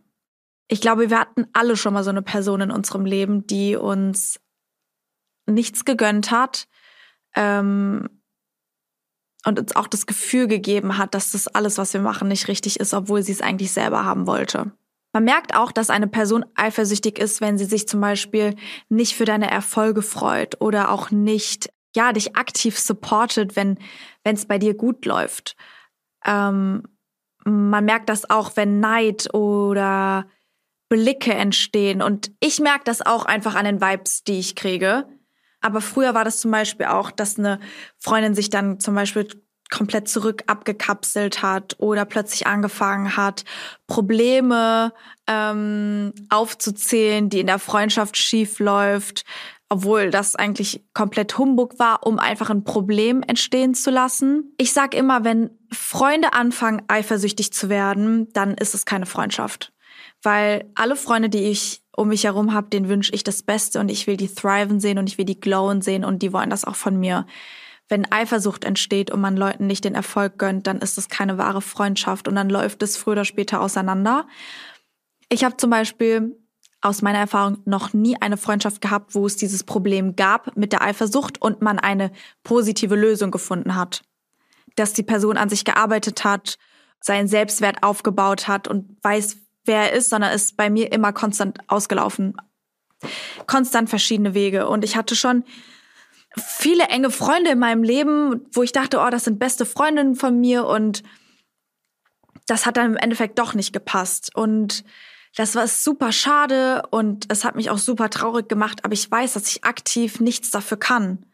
Ich 0.68 0.80
glaube, 0.80 1.10
wir 1.10 1.18
hatten 1.18 1.46
alle 1.52 1.76
schon 1.76 1.94
mal 1.94 2.04
so 2.04 2.10
eine 2.10 2.22
Person 2.22 2.60
in 2.60 2.70
unserem 2.70 3.04
Leben, 3.04 3.46
die 3.46 3.76
uns 3.76 4.40
nichts 5.46 5.84
gegönnt 5.84 6.30
hat, 6.30 6.68
ähm, 7.34 8.19
und 9.44 9.58
uns 9.58 9.74
auch 9.76 9.86
das 9.86 10.06
Gefühl 10.06 10.46
gegeben 10.46 10.98
hat, 10.98 11.14
dass 11.14 11.32
das 11.32 11.48
alles, 11.48 11.78
was 11.78 11.92
wir 11.94 12.00
machen, 12.00 12.28
nicht 12.28 12.48
richtig 12.48 12.78
ist, 12.78 12.94
obwohl 12.94 13.22
sie 13.22 13.32
es 13.32 13.40
eigentlich 13.40 13.72
selber 13.72 14.04
haben 14.04 14.26
wollte. 14.26 14.72
Man 15.12 15.24
merkt 15.24 15.54
auch, 15.54 15.72
dass 15.72 15.90
eine 15.90 16.06
Person 16.06 16.44
eifersüchtig 16.54 17.18
ist, 17.18 17.40
wenn 17.40 17.58
sie 17.58 17.64
sich 17.64 17.88
zum 17.88 18.00
Beispiel 18.00 18.54
nicht 18.88 19.16
für 19.16 19.24
deine 19.24 19.50
Erfolge 19.50 20.02
freut 20.02 20.60
oder 20.60 20.90
auch 20.90 21.10
nicht, 21.10 21.70
ja, 21.96 22.12
dich 22.12 22.36
aktiv 22.36 22.78
supportet, 22.78 23.56
wenn 23.56 23.78
es 24.22 24.46
bei 24.46 24.58
dir 24.58 24.74
gut 24.74 25.04
läuft. 25.06 25.56
Ähm, 26.24 26.84
man 27.44 27.84
merkt 27.84 28.08
das 28.08 28.28
auch, 28.30 28.56
wenn 28.56 28.78
Neid 28.78 29.34
oder 29.34 30.26
Blicke 30.88 31.32
entstehen. 31.32 32.02
Und 32.02 32.32
ich 32.40 32.60
merke 32.60 32.84
das 32.84 33.00
auch 33.04 33.24
einfach 33.24 33.54
an 33.54 33.64
den 33.64 33.80
Vibes, 33.80 34.22
die 34.24 34.38
ich 34.38 34.54
kriege. 34.54 35.06
Aber 35.60 35.80
früher 35.80 36.14
war 36.14 36.24
das 36.24 36.40
zum 36.40 36.50
Beispiel 36.50 36.86
auch, 36.86 37.10
dass 37.10 37.38
eine 37.38 37.60
Freundin 37.98 38.34
sich 38.34 38.50
dann 38.50 38.80
zum 38.80 38.94
Beispiel 38.94 39.28
komplett 39.70 40.08
zurück 40.08 40.42
abgekapselt 40.46 41.42
hat 41.42 41.76
oder 41.78 42.04
plötzlich 42.04 42.46
angefangen 42.46 43.16
hat, 43.16 43.44
Probleme 43.86 44.92
ähm, 45.26 46.12
aufzuzählen, 46.28 47.30
die 47.30 47.40
in 47.40 47.46
der 47.46 47.60
Freundschaft 47.60 48.16
schief 48.16 48.58
läuft, 48.58 49.24
obwohl 49.68 50.10
das 50.10 50.34
eigentlich 50.34 50.84
komplett 50.92 51.38
Humbug 51.38 51.78
war, 51.78 52.04
um 52.04 52.18
einfach 52.18 52.50
ein 52.50 52.64
Problem 52.64 53.22
entstehen 53.22 53.74
zu 53.74 53.90
lassen. 53.90 54.52
Ich 54.58 54.72
sag 54.72 54.94
immer, 54.94 55.24
wenn 55.24 55.50
Freunde 55.72 56.32
anfangen, 56.32 56.82
eifersüchtig 56.88 57.52
zu 57.52 57.68
werden, 57.68 58.28
dann 58.32 58.54
ist 58.54 58.74
es 58.74 58.84
keine 58.84 59.06
Freundschaft. 59.06 59.72
Weil 60.22 60.70
alle 60.74 60.96
Freunde, 60.96 61.28
die 61.28 61.44
ich 61.44 61.82
um 61.96 62.08
mich 62.08 62.24
herum 62.24 62.52
habe, 62.54 62.68
denen 62.68 62.88
wünsche 62.88 63.12
ich 63.12 63.24
das 63.24 63.42
Beste 63.42 63.80
und 63.80 63.90
ich 63.90 64.06
will 64.06 64.16
die 64.16 64.32
thriven 64.32 64.80
sehen 64.80 64.98
und 64.98 65.08
ich 65.08 65.18
will 65.18 65.24
die 65.24 65.40
glowen 65.40 65.82
sehen 65.82 66.04
und 66.04 66.22
die 66.22 66.32
wollen 66.32 66.50
das 66.50 66.64
auch 66.64 66.76
von 66.76 66.98
mir. 66.98 67.26
Wenn 67.88 68.10
Eifersucht 68.10 68.64
entsteht 68.64 69.10
und 69.10 69.20
man 69.20 69.36
Leuten 69.36 69.66
nicht 69.66 69.84
den 69.84 69.94
Erfolg 69.94 70.38
gönnt, 70.38 70.66
dann 70.66 70.78
ist 70.78 70.96
das 70.96 71.08
keine 71.08 71.38
wahre 71.38 71.60
Freundschaft 71.60 72.28
und 72.28 72.36
dann 72.36 72.48
läuft 72.48 72.82
es 72.82 72.96
früher 72.96 73.12
oder 73.12 73.24
später 73.24 73.60
auseinander. 73.60 74.26
Ich 75.28 75.44
habe 75.44 75.56
zum 75.56 75.70
Beispiel 75.70 76.36
aus 76.80 77.02
meiner 77.02 77.18
Erfahrung 77.18 77.58
noch 77.64 77.92
nie 77.92 78.16
eine 78.20 78.36
Freundschaft 78.36 78.80
gehabt, 78.80 79.14
wo 79.14 79.26
es 79.26 79.36
dieses 79.36 79.64
Problem 79.64 80.16
gab 80.16 80.56
mit 80.56 80.72
der 80.72 80.82
Eifersucht 80.82 81.40
und 81.42 81.60
man 81.62 81.78
eine 81.78 82.10
positive 82.42 82.94
Lösung 82.94 83.30
gefunden 83.30 83.74
hat. 83.74 84.02
Dass 84.76 84.92
die 84.92 85.02
Person 85.02 85.36
an 85.36 85.50
sich 85.50 85.64
gearbeitet 85.64 86.24
hat, 86.24 86.56
seinen 87.00 87.28
Selbstwert 87.28 87.82
aufgebaut 87.82 88.48
hat 88.48 88.68
und 88.68 88.96
weiß, 89.02 89.36
wer 89.64 89.90
er 89.90 89.92
ist, 89.92 90.10
sondern 90.10 90.32
ist 90.32 90.56
bei 90.56 90.70
mir 90.70 90.92
immer 90.92 91.12
konstant 91.12 91.58
ausgelaufen. 91.68 92.36
Konstant 93.46 93.88
verschiedene 93.88 94.34
Wege. 94.34 94.68
Und 94.68 94.84
ich 94.84 94.96
hatte 94.96 95.16
schon 95.16 95.44
viele 96.36 96.84
enge 96.84 97.10
Freunde 97.10 97.50
in 97.50 97.58
meinem 97.58 97.82
Leben, 97.82 98.46
wo 98.52 98.62
ich 98.62 98.72
dachte, 98.72 98.98
oh, 98.98 99.10
das 99.10 99.24
sind 99.24 99.38
beste 99.38 99.66
Freundinnen 99.66 100.14
von 100.14 100.38
mir 100.38 100.66
und 100.66 101.02
das 102.46 102.66
hat 102.66 102.76
dann 102.76 102.92
im 102.92 102.96
Endeffekt 102.96 103.38
doch 103.38 103.54
nicht 103.54 103.72
gepasst. 103.72 104.34
Und 104.34 104.84
das 105.36 105.54
war 105.54 105.66
super 105.68 106.12
schade 106.12 106.82
und 106.90 107.26
es 107.30 107.44
hat 107.44 107.56
mich 107.56 107.70
auch 107.70 107.78
super 107.78 108.10
traurig 108.10 108.48
gemacht, 108.48 108.84
aber 108.84 108.94
ich 108.94 109.10
weiß, 109.10 109.34
dass 109.34 109.48
ich 109.48 109.64
aktiv 109.64 110.20
nichts 110.20 110.50
dafür 110.50 110.76
kann. 110.76 111.26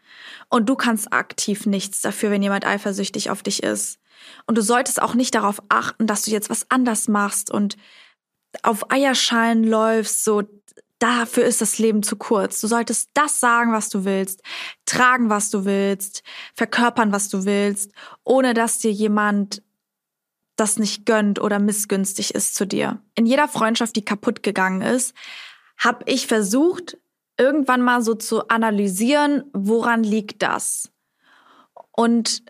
Und 0.48 0.68
du 0.68 0.76
kannst 0.76 1.12
aktiv 1.12 1.66
nichts 1.66 2.00
dafür, 2.00 2.30
wenn 2.30 2.42
jemand 2.42 2.66
eifersüchtig 2.66 3.30
auf 3.30 3.42
dich 3.42 3.62
ist. 3.62 3.98
Und 4.46 4.56
du 4.56 4.62
solltest 4.62 5.00
auch 5.00 5.14
nicht 5.14 5.34
darauf 5.34 5.62
achten, 5.68 6.06
dass 6.06 6.22
du 6.22 6.30
jetzt 6.30 6.50
was 6.50 6.70
anders 6.70 7.08
machst 7.08 7.50
und 7.50 7.76
auf 8.62 8.90
Eierschalen 8.90 9.64
läufst, 9.64 10.24
so 10.24 10.42
dafür 10.98 11.44
ist 11.44 11.60
das 11.60 11.78
Leben 11.78 12.02
zu 12.02 12.16
kurz. 12.16 12.60
Du 12.60 12.66
solltest 12.66 13.10
das 13.14 13.40
sagen, 13.40 13.72
was 13.72 13.88
du 13.88 14.04
willst, 14.04 14.42
tragen, 14.86 15.28
was 15.28 15.50
du 15.50 15.64
willst, 15.64 16.22
verkörpern, 16.54 17.12
was 17.12 17.28
du 17.28 17.44
willst, 17.44 17.92
ohne 18.24 18.54
dass 18.54 18.78
dir 18.78 18.92
jemand 18.92 19.62
das 20.56 20.78
nicht 20.78 21.04
gönnt 21.04 21.38
oder 21.38 21.58
missgünstig 21.58 22.34
ist 22.34 22.54
zu 22.54 22.66
dir. 22.66 23.02
In 23.14 23.26
jeder 23.26 23.46
Freundschaft, 23.46 23.94
die 23.94 24.04
kaputt 24.04 24.42
gegangen 24.42 24.80
ist, 24.80 25.14
habe 25.76 26.04
ich 26.06 26.26
versucht, 26.26 26.96
irgendwann 27.36 27.82
mal 27.82 28.02
so 28.02 28.14
zu 28.14 28.48
analysieren, 28.48 29.44
woran 29.52 30.02
liegt 30.02 30.42
das? 30.42 30.90
Und 31.92 32.42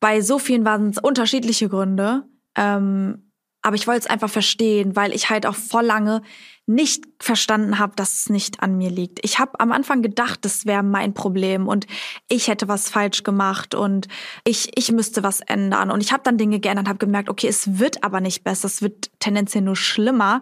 bei 0.00 0.20
so 0.20 0.40
vielen 0.40 0.64
waren 0.64 0.90
es 0.90 0.98
unterschiedliche 0.98 1.68
Gründe. 1.68 2.24
Ähm, 2.56 3.27
aber 3.68 3.76
ich 3.76 3.86
wollte 3.86 4.00
es 4.00 4.06
einfach 4.06 4.30
verstehen, 4.30 4.96
weil 4.96 5.14
ich 5.14 5.28
halt 5.28 5.44
auch 5.44 5.54
voll 5.54 5.84
lange 5.84 6.22
nicht 6.64 7.04
verstanden 7.20 7.78
habe, 7.78 7.94
dass 7.96 8.14
es 8.14 8.30
nicht 8.30 8.62
an 8.62 8.78
mir 8.78 8.90
liegt. 8.90 9.22
Ich 9.22 9.38
habe 9.38 9.60
am 9.60 9.72
Anfang 9.72 10.00
gedacht, 10.00 10.42
das 10.46 10.64
wäre 10.64 10.82
mein 10.82 11.12
Problem 11.12 11.68
und 11.68 11.86
ich 12.28 12.48
hätte 12.48 12.66
was 12.66 12.88
falsch 12.88 13.24
gemacht 13.24 13.74
und 13.74 14.08
ich 14.44 14.70
ich 14.74 14.90
müsste 14.90 15.22
was 15.22 15.42
ändern 15.42 15.90
und 15.90 16.02
ich 16.02 16.12
habe 16.12 16.22
dann 16.24 16.38
Dinge 16.38 16.60
geändert, 16.60 16.88
habe 16.88 16.98
gemerkt, 16.98 17.28
okay, 17.28 17.48
es 17.48 17.78
wird 17.78 18.04
aber 18.04 18.22
nicht 18.22 18.42
besser, 18.42 18.66
es 18.66 18.80
wird 18.80 19.10
tendenziell 19.20 19.62
nur 19.62 19.76
schlimmer. 19.76 20.40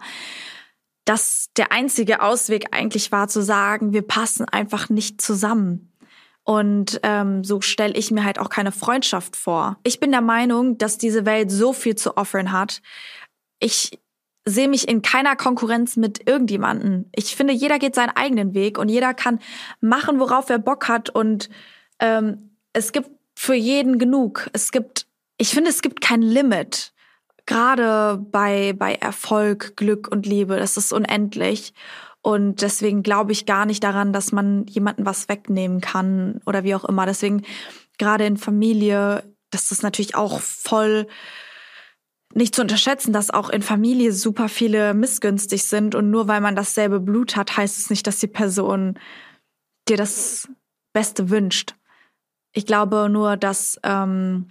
Dass 1.03 1.49
der 1.57 1.73
einzige 1.73 2.21
Ausweg 2.21 2.67
eigentlich 2.71 3.11
war 3.11 3.27
zu 3.27 3.41
sagen, 3.41 3.91
wir 3.91 4.01
passen 4.01 4.45
einfach 4.45 4.87
nicht 4.87 5.21
zusammen. 5.21 5.91
Und 6.49 7.01
ähm, 7.03 7.43
so 7.43 7.59
stelle 7.59 7.93
ich 7.95 8.09
mir 8.09 8.23
halt 8.23 8.39
auch 8.39 8.47
keine 8.47 8.71
Freundschaft 8.71 9.35
vor. 9.35 9.77
Ich 9.83 9.99
bin 9.99 10.11
der 10.11 10.21
Meinung, 10.21 10.77
dass 10.77 10.97
diese 10.97 11.25
Welt 11.25 11.51
so 11.51 11.73
viel 11.73 11.95
zu 11.95 12.15
offern 12.15 12.53
hat. 12.53 12.81
Ich 13.59 13.99
sehe 14.45 14.69
mich 14.69 14.87
in 14.87 15.01
keiner 15.01 15.35
Konkurrenz 15.35 15.97
mit 15.97 16.25
irgendjemanden. 16.25 17.09
Ich 17.13 17.35
finde, 17.35 17.51
jeder 17.51 17.79
geht 17.79 17.95
seinen 17.95 18.15
eigenen 18.15 18.53
Weg 18.53 18.77
und 18.77 18.87
jeder 18.87 19.13
kann 19.13 19.39
machen, 19.81 20.21
worauf 20.21 20.49
er 20.49 20.57
Bock 20.57 20.87
hat. 20.87 21.09
Und 21.09 21.49
ähm, 21.99 22.51
es 22.71 22.93
gibt 22.93 23.09
für 23.35 23.55
jeden 23.55 23.99
genug. 23.99 24.49
Es 24.53 24.71
gibt, 24.71 25.05
ich 25.37 25.49
finde, 25.49 25.69
es 25.69 25.81
gibt 25.81 25.99
kein 25.99 26.21
Limit. 26.21 26.93
Gerade 27.45 28.25
bei, 28.31 28.71
bei 28.71 28.95
Erfolg, 28.95 29.75
Glück 29.75 30.07
und 30.09 30.25
Liebe. 30.25 30.55
Das 30.55 30.77
ist 30.77 30.93
unendlich. 30.93 31.73
Und 32.21 32.61
deswegen 32.61 33.03
glaube 33.03 33.31
ich 33.31 33.45
gar 33.45 33.65
nicht 33.65 33.83
daran, 33.83 34.11
dass 34.11 34.31
man 34.31 34.65
jemanden 34.67 35.05
was 35.05 35.29
wegnehmen 35.29 35.81
kann 35.81 36.41
oder 36.45 36.63
wie 36.63 36.75
auch 36.75 36.85
immer. 36.85 37.05
Deswegen 37.05 37.43
gerade 37.97 38.25
in 38.25 38.37
Familie, 38.37 39.23
das 39.49 39.71
ist 39.71 39.83
natürlich 39.83 40.15
auch 40.15 40.39
voll 40.39 41.07
nicht 42.33 42.53
zu 42.53 42.61
unterschätzen, 42.61 43.13
dass 43.13 43.29
auch 43.29 43.49
in 43.49 43.61
Familie 43.61 44.11
super 44.11 44.49
viele 44.49 44.93
missgünstig 44.93 45.63
sind 45.63 45.95
und 45.95 46.11
nur 46.11 46.27
weil 46.27 46.41
man 46.41 46.55
dasselbe 46.55 46.99
Blut 46.99 47.35
hat, 47.35 47.55
heißt 47.55 47.79
es 47.79 47.89
nicht, 47.89 48.05
dass 48.05 48.19
die 48.19 48.27
Person 48.27 48.99
dir 49.87 49.97
das 49.97 50.49
Beste 50.93 51.29
wünscht. 51.29 51.75
Ich 52.53 52.65
glaube 52.65 53.07
nur, 53.09 53.37
dass 53.37 53.79
ähm, 53.83 54.49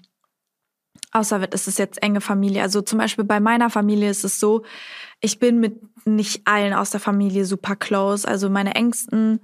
außer 1.12 1.48
es 1.52 1.68
ist 1.68 1.78
jetzt 1.78 2.02
enge 2.02 2.20
Familie. 2.20 2.62
Also 2.62 2.82
zum 2.82 2.98
Beispiel 2.98 3.24
bei 3.24 3.40
meiner 3.40 3.70
Familie 3.70 4.10
ist 4.10 4.24
es 4.24 4.40
so, 4.40 4.64
ich 5.20 5.38
bin 5.38 5.60
mit 5.60 5.80
nicht 6.06 6.46
allen 6.46 6.72
aus 6.72 6.90
der 6.90 7.00
Familie 7.00 7.44
super 7.44 7.76
close. 7.76 8.26
Also 8.26 8.48
meine 8.48 8.74
Ängsten 8.74 9.40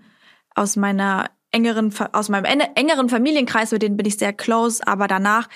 aus 0.55 0.77
meiner 0.77 1.31
engeren, 1.51 1.93
aus 2.13 2.29
meinem 2.29 2.45
engeren 2.75 3.09
Familienkreis, 3.09 3.73
mit 3.73 3.83
denen 3.83 3.97
bin 3.97 4.07
ich 4.07 4.19
sehr 4.19 4.33
close, 4.33 4.87
aber 4.87 5.09
danach 5.09 5.49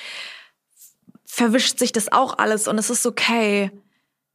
verwischt 1.24 1.78
sich 1.78 1.92
das 1.92 2.12
auch 2.12 2.38
alles 2.38 2.68
und 2.68 2.78
es 2.78 2.90
ist 2.90 3.06
okay. 3.06 3.70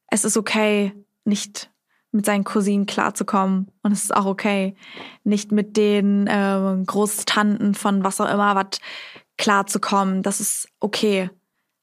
Es 0.07 0.25
ist 0.25 0.37
okay, 0.37 0.93
nicht 1.23 1.71
mit 2.11 2.25
seinen 2.25 2.43
Cousinen 2.43 2.85
klarzukommen. 2.85 3.71
Und 3.83 3.93
es 3.93 4.03
ist 4.03 4.15
auch 4.15 4.25
okay, 4.25 4.75
nicht 5.23 5.51
mit 5.51 5.77
den 5.77 6.27
äh, 6.27 6.77
Großtanten 6.85 7.73
von 7.73 8.03
was 8.03 8.19
auch 8.19 8.31
immer 8.31 8.55
was 8.55 8.79
klarzukommen. 9.37 10.21
Das 10.21 10.41
ist 10.41 10.67
okay. 10.79 11.29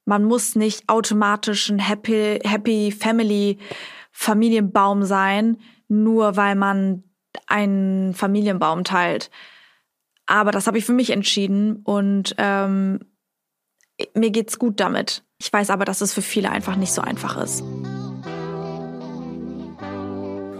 Man 0.05 0.25
muss 0.25 0.55
nicht 0.55 0.89
automatisch 0.89 1.69
ein 1.71 1.79
Happy, 1.79 2.39
Happy 2.45 2.93
Family 2.93 3.59
Familienbaum 4.21 5.05
sein, 5.05 5.59
nur 5.87 6.37
weil 6.37 6.57
man 6.57 7.05
einen 7.47 8.15
Familienbaum 8.15 8.83
teilt. 8.83 9.31
Aber 10.27 10.51
das 10.51 10.67
habe 10.67 10.77
ich 10.77 10.85
für 10.85 10.93
mich 10.93 11.11
entschieden 11.11 11.77
und 11.85 12.35
ähm, 12.37 12.99
mir 14.15 14.31
geht's 14.31 14.59
gut 14.59 14.81
damit. 14.81 15.23
Ich 15.39 15.53
weiß 15.53 15.71
aber, 15.71 15.85
dass 15.85 16.01
es 16.01 16.13
für 16.13 16.21
viele 16.21 16.51
einfach 16.51 16.75
nicht 16.75 16.93
so 16.93 17.01
einfach 17.01 17.37
ist. 17.41 17.63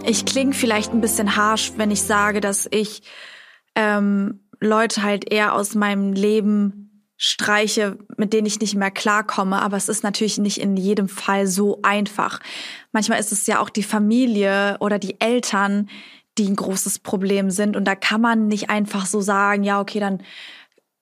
Ich 0.05 0.25
klinge 0.25 0.53
vielleicht 0.53 0.93
ein 0.93 1.01
bisschen 1.01 1.35
harsh, 1.35 1.73
wenn 1.75 1.91
ich 1.91 2.01
sage, 2.01 2.39
dass 2.39 2.65
ich 2.71 3.01
ähm, 3.75 4.47
Leute 4.61 5.03
halt 5.03 5.29
eher 5.29 5.53
aus 5.53 5.75
meinem 5.75 6.13
Leben 6.13 6.88
streiche, 7.21 7.97
mit 8.15 8.31
denen 8.31 8.47
ich 8.47 8.61
nicht 8.61 8.75
mehr 8.75 8.91
klarkomme. 8.91 9.61
Aber 9.61 9.75
es 9.75 9.89
ist 9.89 10.03
natürlich 10.03 10.37
nicht 10.37 10.57
in 10.59 10.77
jedem 10.77 11.09
Fall 11.09 11.47
so 11.47 11.79
einfach. 11.83 12.39
Manchmal 12.93 13.19
ist 13.19 13.33
es 13.33 13.45
ja 13.45 13.59
auch 13.59 13.69
die 13.69 13.83
Familie 13.83 14.77
oder 14.79 14.97
die 14.97 15.19
Eltern, 15.19 15.89
die 16.37 16.47
ein 16.47 16.55
großes 16.55 16.99
Problem 16.99 17.51
sind. 17.51 17.75
Und 17.75 17.83
da 17.83 17.95
kann 17.95 18.21
man 18.21 18.47
nicht 18.47 18.69
einfach 18.69 19.05
so 19.05 19.19
sagen, 19.19 19.63
ja, 19.63 19.81
okay, 19.81 19.99
dann 19.99 20.23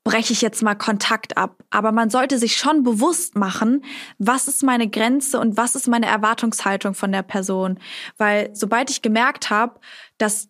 breche 0.03 0.33
ich 0.33 0.41
jetzt 0.41 0.63
mal 0.63 0.73
Kontakt 0.73 1.37
ab. 1.37 1.63
Aber 1.69 1.91
man 1.91 2.09
sollte 2.09 2.39
sich 2.39 2.57
schon 2.57 2.81
bewusst 2.81 3.35
machen, 3.35 3.85
was 4.17 4.47
ist 4.47 4.63
meine 4.63 4.89
Grenze 4.89 5.39
und 5.39 5.55
was 5.55 5.75
ist 5.75 5.87
meine 5.87 6.07
Erwartungshaltung 6.07 6.95
von 6.95 7.11
der 7.11 7.23
Person. 7.23 7.77
Weil 8.17 8.49
sobald 8.53 8.89
ich 8.89 9.03
gemerkt 9.03 9.51
habe, 9.51 9.79
dass 10.17 10.49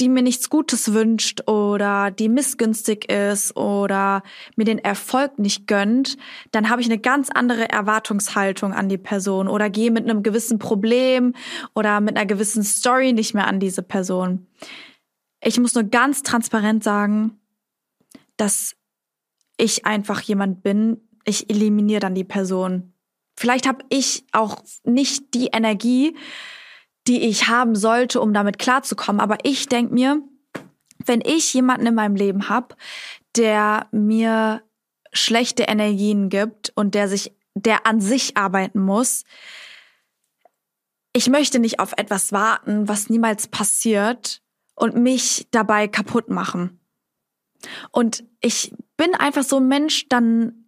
die 0.00 0.08
mir 0.08 0.22
nichts 0.22 0.48
Gutes 0.48 0.92
wünscht 0.94 1.46
oder 1.48 2.10
die 2.10 2.28
missgünstig 2.28 3.10
ist 3.10 3.56
oder 3.56 4.22
mir 4.56 4.64
den 4.64 4.78
Erfolg 4.78 5.38
nicht 5.38 5.66
gönnt, 5.66 6.16
dann 6.52 6.70
habe 6.70 6.80
ich 6.80 6.86
eine 6.86 6.98
ganz 6.98 7.30
andere 7.30 7.68
Erwartungshaltung 7.68 8.72
an 8.72 8.88
die 8.88 8.98
Person 8.98 9.46
oder 9.46 9.68
gehe 9.68 9.90
mit 9.90 10.08
einem 10.08 10.22
gewissen 10.22 10.58
Problem 10.58 11.34
oder 11.74 12.00
mit 12.00 12.16
einer 12.16 12.26
gewissen 12.26 12.62
Story 12.64 13.12
nicht 13.12 13.34
mehr 13.34 13.46
an 13.46 13.60
diese 13.60 13.82
Person. 13.82 14.46
Ich 15.42 15.58
muss 15.60 15.74
nur 15.74 15.84
ganz 15.84 16.22
transparent 16.22 16.82
sagen, 16.82 17.38
dass 18.36 18.74
ich 19.58 19.84
einfach 19.84 20.20
jemand 20.22 20.62
bin, 20.62 21.08
ich 21.24 21.50
eliminiere 21.50 22.00
dann 22.00 22.14
die 22.14 22.24
Person. 22.24 22.94
Vielleicht 23.36 23.68
habe 23.68 23.84
ich 23.90 24.24
auch 24.32 24.62
nicht 24.84 25.34
die 25.34 25.48
Energie, 25.48 26.16
die 27.10 27.22
ich 27.22 27.48
haben 27.48 27.74
sollte, 27.74 28.20
um 28.20 28.32
damit 28.32 28.60
klarzukommen. 28.60 29.20
Aber 29.20 29.38
ich 29.42 29.66
denke 29.66 29.92
mir, 29.92 30.22
wenn 31.04 31.20
ich 31.20 31.52
jemanden 31.52 31.86
in 31.86 31.94
meinem 31.96 32.14
Leben 32.14 32.48
habe, 32.48 32.76
der 33.36 33.88
mir 33.90 34.62
schlechte 35.12 35.64
Energien 35.64 36.28
gibt 36.28 36.72
und 36.76 36.94
der 36.94 37.08
sich, 37.08 37.34
der 37.54 37.84
an 37.84 38.00
sich 38.00 38.36
arbeiten 38.36 38.80
muss, 38.80 39.24
ich 41.12 41.28
möchte 41.28 41.58
nicht 41.58 41.80
auf 41.80 41.94
etwas 41.96 42.30
warten, 42.30 42.86
was 42.86 43.10
niemals 43.10 43.48
passiert 43.48 44.40
und 44.76 44.94
mich 44.94 45.48
dabei 45.50 45.88
kaputt 45.88 46.30
machen. 46.30 46.78
Und 47.90 48.22
ich 48.40 48.72
bin 48.96 49.16
einfach 49.16 49.42
so 49.42 49.56
ein 49.56 49.66
Mensch, 49.66 50.08
dann 50.08 50.59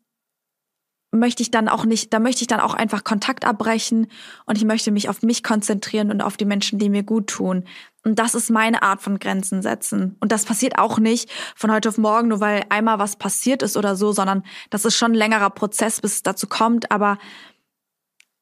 möchte 1.12 1.42
ich 1.42 1.50
dann 1.50 1.68
auch 1.68 1.84
nicht, 1.84 2.12
da 2.12 2.18
möchte 2.18 2.40
ich 2.40 2.46
dann 2.46 2.60
auch 2.60 2.72
einfach 2.72 3.04
Kontakt 3.04 3.44
abbrechen 3.44 4.08
und 4.46 4.56
ich 4.56 4.64
möchte 4.64 4.90
mich 4.90 5.10
auf 5.10 5.22
mich 5.22 5.42
konzentrieren 5.42 6.10
und 6.10 6.22
auf 6.22 6.38
die 6.38 6.46
Menschen, 6.46 6.78
die 6.78 6.88
mir 6.88 7.02
gut 7.02 7.28
tun. 7.28 7.64
Und 8.02 8.18
das 8.18 8.34
ist 8.34 8.50
meine 8.50 8.82
Art 8.82 9.02
von 9.02 9.18
Grenzen 9.18 9.62
setzen. 9.62 10.16
Und 10.20 10.32
das 10.32 10.46
passiert 10.46 10.78
auch 10.78 10.98
nicht 10.98 11.30
von 11.54 11.70
heute 11.70 11.90
auf 11.90 11.98
morgen, 11.98 12.28
nur 12.28 12.40
weil 12.40 12.64
einmal 12.70 12.98
was 12.98 13.16
passiert 13.16 13.62
ist 13.62 13.76
oder 13.76 13.94
so, 13.94 14.12
sondern 14.12 14.42
das 14.70 14.86
ist 14.86 14.96
schon 14.96 15.12
ein 15.12 15.16
längerer 15.16 15.50
Prozess, 15.50 16.00
bis 16.00 16.14
es 16.14 16.22
dazu 16.22 16.46
kommt. 16.46 16.90
Aber 16.90 17.18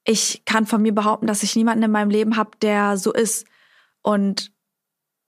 ich 0.04 0.44
kann 0.46 0.64
von 0.64 0.80
mir 0.80 0.94
behaupten, 0.94 1.26
dass 1.26 1.42
ich 1.42 1.56
niemanden 1.56 1.82
in 1.82 1.90
meinem 1.90 2.10
Leben 2.10 2.36
habe, 2.36 2.52
der 2.62 2.96
so 2.96 3.12
ist. 3.12 3.46
Und 4.00 4.52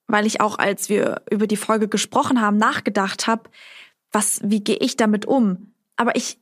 weil 0.06 0.26
ich 0.26 0.40
auch, 0.40 0.58
als 0.58 0.88
wir 0.88 1.22
über 1.30 1.46
die 1.46 1.56
Folge 1.56 1.88
gesprochen 1.88 2.40
haben, 2.40 2.56
nachgedacht 2.56 3.26
habe, 3.26 3.50
was, 4.12 4.40
wie 4.44 4.62
gehe 4.62 4.76
ich 4.76 4.96
damit 4.96 5.26
um? 5.26 5.74
Aber 5.96 6.16
ich 6.16 6.41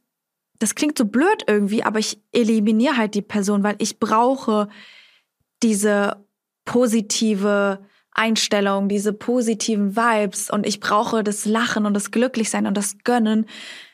das 0.60 0.74
klingt 0.74 0.96
so 0.96 1.06
blöd 1.06 1.44
irgendwie, 1.46 1.82
aber 1.82 1.98
ich 1.98 2.20
eliminiere 2.32 2.96
halt 2.96 3.14
die 3.14 3.22
Person, 3.22 3.62
weil 3.62 3.76
ich 3.78 3.98
brauche 3.98 4.68
diese 5.62 6.24
positive 6.66 7.84
Einstellung, 8.12 8.88
diese 8.88 9.14
positiven 9.14 9.96
Vibes 9.96 10.50
und 10.50 10.66
ich 10.66 10.78
brauche 10.78 11.24
das 11.24 11.46
Lachen 11.46 11.86
und 11.86 11.94
das 11.94 12.10
Glücklichsein 12.10 12.66
und 12.66 12.76
das 12.76 12.98
Gönnen. 13.04 13.46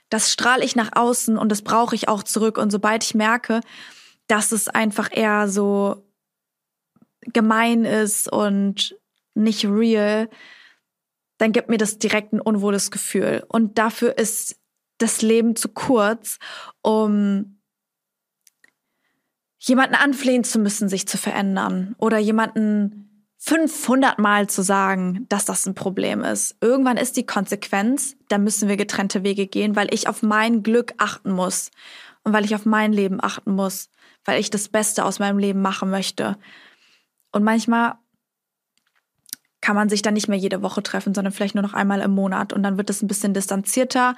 Das 0.08 0.32
strahle 0.32 0.64
ich 0.64 0.74
nach 0.74 0.90
außen 0.94 1.38
und 1.38 1.50
das 1.50 1.62
brauche 1.62 1.94
ich 1.94 2.08
auch 2.08 2.24
zurück. 2.24 2.58
Und 2.58 2.70
sobald 2.70 3.04
ich 3.04 3.14
merke, 3.14 3.60
dass 4.26 4.50
es 4.50 4.66
einfach 4.68 5.08
eher 5.12 5.48
so 5.48 6.04
gemein 7.32 7.84
ist 7.84 8.30
und 8.30 8.96
nicht 9.34 9.66
real, 9.66 10.28
dann 11.38 11.52
gibt 11.52 11.68
mir 11.68 11.78
das 11.78 11.98
direkt 11.98 12.32
ein 12.32 12.40
unwohles 12.40 12.90
Gefühl. 12.90 13.44
Und 13.48 13.78
dafür 13.78 14.18
ist 14.18 14.58
das 14.98 15.22
Leben 15.22 15.56
zu 15.56 15.68
kurz, 15.68 16.38
um 16.82 17.60
jemanden 19.58 19.94
anflehen 19.94 20.44
zu 20.44 20.58
müssen, 20.58 20.88
sich 20.88 21.08
zu 21.08 21.18
verändern 21.18 21.94
oder 21.98 22.18
jemanden 22.18 23.06
500 23.38 24.18
Mal 24.18 24.48
zu 24.48 24.62
sagen, 24.62 25.26
dass 25.28 25.44
das 25.44 25.66
ein 25.66 25.74
Problem 25.74 26.24
ist. 26.24 26.56
Irgendwann 26.60 26.96
ist 26.96 27.16
die 27.16 27.26
Konsequenz, 27.26 28.16
da 28.28 28.38
müssen 28.38 28.68
wir 28.68 28.76
getrennte 28.76 29.24
Wege 29.24 29.46
gehen, 29.46 29.76
weil 29.76 29.92
ich 29.92 30.08
auf 30.08 30.22
mein 30.22 30.62
Glück 30.62 30.94
achten 30.98 31.30
muss 31.30 31.70
und 32.22 32.32
weil 32.32 32.44
ich 32.44 32.54
auf 32.54 32.64
mein 32.64 32.92
Leben 32.92 33.22
achten 33.22 33.52
muss, 33.52 33.90
weil 34.24 34.40
ich 34.40 34.50
das 34.50 34.68
Beste 34.68 35.04
aus 35.04 35.18
meinem 35.18 35.38
Leben 35.38 35.62
machen 35.62 35.90
möchte. 35.90 36.38
Und 37.30 37.44
manchmal 37.44 37.94
kann 39.60 39.76
man 39.76 39.88
sich 39.88 40.02
dann 40.02 40.14
nicht 40.14 40.28
mehr 40.28 40.38
jede 40.38 40.62
Woche 40.62 40.82
treffen, 40.82 41.14
sondern 41.14 41.32
vielleicht 41.32 41.54
nur 41.54 41.62
noch 41.62 41.74
einmal 41.74 42.00
im 42.00 42.12
Monat 42.12 42.52
und 42.52 42.62
dann 42.62 42.78
wird 42.78 42.90
es 42.90 43.02
ein 43.02 43.08
bisschen 43.08 43.34
distanzierter. 43.34 44.16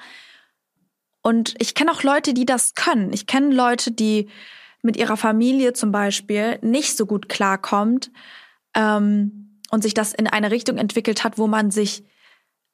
Und 1.21 1.55
ich 1.59 1.75
kenne 1.75 1.91
auch 1.91 2.03
Leute, 2.03 2.33
die 2.33 2.45
das 2.45 2.75
können. 2.75 3.11
Ich 3.13 3.27
kenne 3.27 3.53
Leute, 3.53 3.91
die 3.91 4.29
mit 4.81 4.97
ihrer 4.97 5.17
Familie 5.17 5.73
zum 5.73 5.91
Beispiel 5.91 6.59
nicht 6.61 6.95
so 6.95 7.05
gut 7.05 7.27
klarkommt 7.27 8.11
ähm, 8.73 9.59
und 9.71 9.83
sich 9.83 9.93
das 9.93 10.13
in 10.13 10.27
eine 10.27 10.51
Richtung 10.51 10.77
entwickelt 10.77 11.23
hat, 11.23 11.37
wo 11.37 11.47
man 11.47 11.71
sich, 11.71 12.05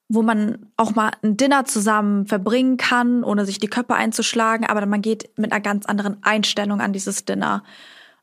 wo 0.08 0.22
man 0.22 0.72
auch 0.78 0.94
mal 0.94 1.12
ein 1.24 1.36
Dinner 1.36 1.66
zusammen 1.66 2.28
verbringen 2.28 2.78
kann, 2.78 3.24
ohne 3.24 3.46
sich 3.46 3.60
die 3.60 3.70
Köpfe 3.70 3.96
einzuschlagen, 3.96 4.68
aber 4.68 4.86
man 4.86 5.02
geht 5.02 5.30
mit 5.38 5.52
einer 5.52 5.62
ganz 5.62 5.88
anderen 5.88 6.22
Einstellung 6.24 6.80
an 6.80 6.94
dieses 6.94 7.26
Dinner. 7.26 7.64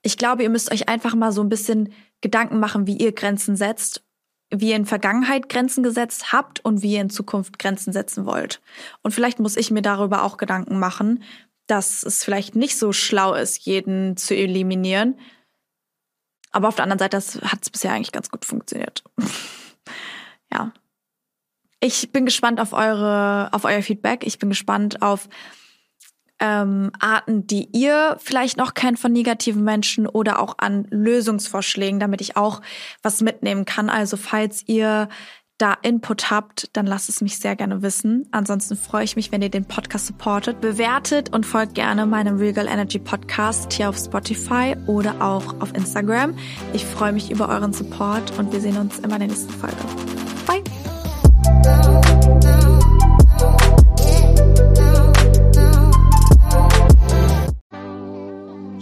Ich 0.03 0.17
glaube, 0.17 0.45
ihr 0.45 0.51
müsst 0.51 0.73
euch 0.73 0.89
einfach 0.89 1.15
mal 1.15 1.33
so 1.33 1.43
ein 1.43 1.49
bisschen 1.49 1.93
Gedanken 2.21 2.61
machen, 2.61 2.87
wie 2.87 2.97
ihr 2.97 3.13
Grenzen 3.13 3.57
setzt, 3.57 4.05
wie 4.53 4.71
ihr 4.71 4.77
in 4.77 4.87
Vergangenheit 4.87 5.49
Grenzen 5.49 5.83
gesetzt 5.83 6.33
habt 6.33 6.65
und 6.65 6.83
wie 6.83 6.95
ihr 6.95 7.01
in 7.01 7.11
Zukunft 7.11 7.59
Grenzen 7.59 7.93
setzen 7.93 8.27
wollt. 8.27 8.61
Und 9.03 9.13
vielleicht 9.13 9.39
muss 9.39 9.57
ich 9.57 9.71
mir 9.71 9.83
darüber 9.83 10.23
auch 10.23 10.37
Gedanken 10.37 10.79
machen, 10.79 11.23
dass 11.67 12.03
es 12.03 12.23
vielleicht 12.23 12.55
nicht 12.55 12.79
so 12.79 12.93
schlau 12.93 13.35
ist, 13.35 13.59
jeden 13.65 14.17
zu 14.17 14.35
eliminieren, 14.35 15.17
aber 16.53 16.69
auf 16.69 16.77
der 16.77 16.85
anderen 16.85 16.99
Seite 16.99 17.17
hat 17.17 17.63
es 17.63 17.71
bisher 17.71 17.93
eigentlich 17.93 18.13
ganz 18.13 18.31
gut 18.31 18.45
funktioniert. 18.45 19.03
ja. 20.53 20.73
Ich 21.81 22.13
bin 22.13 22.27
gespannt 22.27 22.61
auf 22.61 22.75
eure, 22.75 23.49
auf 23.53 23.65
euer 23.65 23.83
Feedback. 23.83 24.25
Ich 24.25 24.39
bin 24.39 24.51
gespannt 24.51 25.03
auf 25.03 25.29
ähm, 26.43 26.91
Arten, 26.99 27.47
die 27.47 27.69
ihr 27.73 28.17
vielleicht 28.19 28.57
noch 28.57 28.75
kennt 28.75 28.99
von 28.99 29.13
negativen 29.13 29.63
Menschen 29.63 30.09
oder 30.09 30.41
auch 30.41 30.57
an 30.59 30.89
Lösungsvorschlägen, 30.91 32.01
damit 32.01 32.21
ich 32.21 32.37
auch 32.37 32.61
was 33.01 33.21
mitnehmen 33.21 33.65
kann. 33.65 33.89
Also 33.89 34.17
falls 34.17 34.65
ihr 34.67 35.09
da 35.59 35.77
Input 35.83 36.33
habt, 36.33 36.77
dann 36.77 36.87
lasst 36.87 37.09
es 37.09 37.21
mich 37.21 37.39
sehr 37.39 37.55
gerne 37.55 37.83
wissen. 37.83 38.27
Ansonsten 38.33 38.75
freue 38.75 39.05
ich 39.05 39.15
mich, 39.15 39.31
wenn 39.31 39.43
ihr 39.43 39.51
den 39.51 39.65
Podcast 39.65 40.09
supportet, 40.09 40.61
bewertet 40.61 41.33
und 41.33 41.47
folgt 41.47 41.77
gerne 41.77 42.05
meinem 42.05 42.39
Regal 42.39 42.67
Energy 42.67 42.99
Podcast 42.99 43.73
hier 43.73 43.89
auf 43.89 43.97
Spotify 43.97 44.75
oder 44.89 45.23
auch 45.23 45.61
auf 45.61 45.73
Instagram. 45.75 46.37
Ich 46.73 46.85
freue 46.85 47.13
mich 47.13 47.31
über 47.31 47.49
euren 47.49 47.73
Support 47.73 48.37
und 48.39 48.53
wir 48.53 48.61
sehen 48.61 48.77
uns 48.77 48.99
in 48.99 49.11
der 49.11 49.21
nächsten 49.21 49.53
Folge. 49.53 49.77
Bye! 50.47 50.82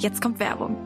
Jetzt 0.00 0.22
kommt 0.22 0.38
Werbung. 0.38 0.78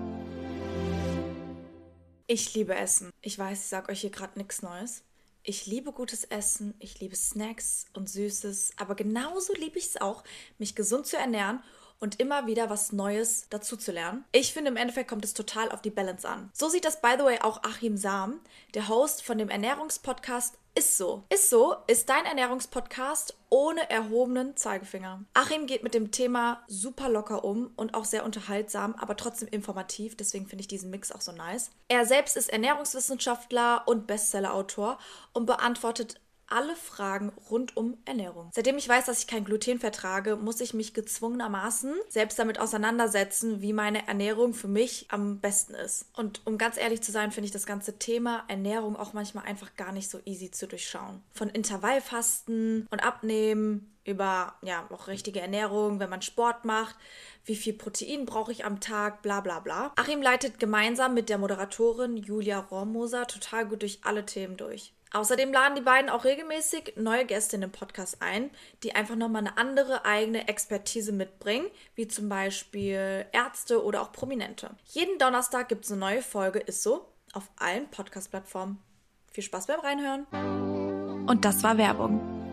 Ich 2.26 2.52
liebe 2.54 2.74
Essen. 2.74 3.10
Ich 3.20 3.38
weiß, 3.38 3.60
ich 3.60 3.68
sage 3.68 3.92
euch 3.92 4.00
hier 4.00 4.10
gerade 4.10 4.36
nichts 4.36 4.60
Neues. 4.60 5.04
Ich 5.44 5.66
liebe 5.66 5.92
gutes 5.92 6.24
Essen, 6.24 6.74
ich 6.80 6.98
liebe 6.98 7.14
Snacks 7.14 7.84
und 7.92 8.10
Süßes, 8.10 8.72
aber 8.76 8.96
genauso 8.96 9.52
liebe 9.52 9.78
ich 9.78 9.86
es 9.86 10.00
auch, 10.00 10.24
mich 10.58 10.74
gesund 10.74 11.06
zu 11.06 11.16
ernähren 11.16 11.62
und 12.00 12.18
immer 12.18 12.48
wieder 12.48 12.70
was 12.70 12.90
Neues 12.90 13.46
dazu 13.50 13.76
zu 13.76 13.92
lernen. 13.92 14.24
Ich 14.32 14.52
finde, 14.52 14.72
im 14.72 14.76
Endeffekt 14.76 15.08
kommt 15.08 15.24
es 15.24 15.32
total 15.32 15.70
auf 15.70 15.80
die 15.80 15.90
Balance 15.90 16.28
an. 16.28 16.50
So 16.52 16.68
sieht 16.68 16.84
das, 16.84 17.00
by 17.00 17.14
the 17.16 17.24
way, 17.24 17.38
auch 17.40 17.62
Achim 17.62 17.96
Sam, 17.96 18.40
der 18.74 18.88
Host 18.88 19.22
von 19.22 19.38
dem 19.38 19.48
Ernährungspodcast 19.48 20.58
ist 20.74 20.96
so. 20.96 21.24
Ist 21.32 21.50
so 21.50 21.76
ist 21.86 22.08
dein 22.08 22.24
Ernährungspodcast 22.24 23.36
ohne 23.48 23.88
erhobenen 23.88 24.56
Zeigefinger. 24.56 25.24
Achim 25.32 25.66
geht 25.66 25.84
mit 25.84 25.94
dem 25.94 26.10
Thema 26.10 26.64
super 26.66 27.08
locker 27.08 27.44
um 27.44 27.70
und 27.76 27.94
auch 27.94 28.04
sehr 28.04 28.24
unterhaltsam, 28.24 28.94
aber 28.96 29.16
trotzdem 29.16 29.48
informativ. 29.48 30.16
Deswegen 30.16 30.46
finde 30.46 30.62
ich 30.62 30.68
diesen 30.68 30.90
Mix 30.90 31.12
auch 31.12 31.20
so 31.20 31.30
nice. 31.30 31.70
Er 31.88 32.04
selbst 32.06 32.36
ist 32.36 32.48
Ernährungswissenschaftler 32.48 33.84
und 33.86 34.08
Bestsellerautor 34.08 34.98
und 35.32 35.46
beantwortet 35.46 36.20
alle 36.48 36.76
Fragen 36.76 37.32
rund 37.50 37.76
um 37.76 37.96
Ernährung. 38.04 38.50
Seitdem 38.54 38.76
ich 38.76 38.88
weiß, 38.88 39.06
dass 39.06 39.20
ich 39.20 39.26
kein 39.26 39.44
Gluten 39.44 39.78
vertrage, 39.78 40.36
muss 40.36 40.60
ich 40.60 40.74
mich 40.74 40.94
gezwungenermaßen 40.94 41.94
selbst 42.08 42.38
damit 42.38 42.58
auseinandersetzen, 42.58 43.60
wie 43.60 43.72
meine 43.72 44.06
Ernährung 44.06 44.54
für 44.54 44.68
mich 44.68 45.06
am 45.08 45.40
besten 45.40 45.74
ist. 45.74 46.06
Und 46.16 46.42
um 46.44 46.58
ganz 46.58 46.76
ehrlich 46.76 47.02
zu 47.02 47.12
sein, 47.12 47.32
finde 47.32 47.46
ich 47.46 47.52
das 47.52 47.66
ganze 47.66 47.98
Thema 47.98 48.44
Ernährung 48.48 48.96
auch 48.96 49.12
manchmal 49.12 49.44
einfach 49.44 49.74
gar 49.76 49.92
nicht 49.92 50.10
so 50.10 50.18
easy 50.24 50.50
zu 50.50 50.66
durchschauen. 50.66 51.22
Von 51.32 51.48
Intervallfasten 51.48 52.86
und 52.90 53.04
Abnehmen 53.04 53.90
über 54.04 54.54
ja 54.62 54.86
auch 54.90 55.08
richtige 55.08 55.40
Ernährung, 55.40 55.98
wenn 55.98 56.10
man 56.10 56.22
Sport 56.22 56.64
macht, 56.64 56.96
wie 57.44 57.56
viel 57.56 57.72
Protein 57.72 58.26
brauche 58.26 58.52
ich 58.52 58.64
am 58.64 58.80
Tag, 58.80 59.22
bla 59.22 59.40
bla 59.40 59.60
bla. 59.60 59.92
Achim 59.96 60.22
leitet 60.22 60.58
gemeinsam 60.58 61.14
mit 61.14 61.28
der 61.28 61.38
Moderatorin 61.38 62.16
Julia 62.16 62.58
Rohrmoser 62.58 63.26
total 63.26 63.66
gut 63.66 63.82
durch 63.82 64.00
alle 64.02 64.26
Themen 64.26 64.56
durch. 64.56 64.92
Außerdem 65.14 65.52
laden 65.52 65.76
die 65.76 65.80
beiden 65.80 66.10
auch 66.10 66.24
regelmäßig 66.24 66.94
neue 66.96 67.24
Gäste 67.24 67.54
in 67.54 67.60
den 67.62 67.70
Podcast 67.70 68.16
ein, 68.20 68.50
die 68.82 68.96
einfach 68.96 69.14
nochmal 69.14 69.46
eine 69.46 69.56
andere 69.56 70.04
eigene 70.04 70.48
Expertise 70.48 71.12
mitbringen, 71.12 71.68
wie 71.94 72.08
zum 72.08 72.28
Beispiel 72.28 73.24
Ärzte 73.30 73.84
oder 73.84 74.02
auch 74.02 74.10
Prominente. 74.10 74.70
Jeden 74.86 75.18
Donnerstag 75.20 75.68
gibt 75.68 75.84
es 75.84 75.92
eine 75.92 76.00
neue 76.00 76.20
Folge, 76.20 76.58
ist 76.58 76.82
so, 76.82 77.06
auf 77.32 77.48
allen 77.56 77.88
Podcast-Plattformen. 77.90 78.82
Viel 79.30 79.44
Spaß 79.44 79.68
beim 79.68 79.80
Reinhören. 79.80 80.26
Und 81.28 81.44
das 81.44 81.62
war 81.62 81.78
Werbung. 81.78 82.43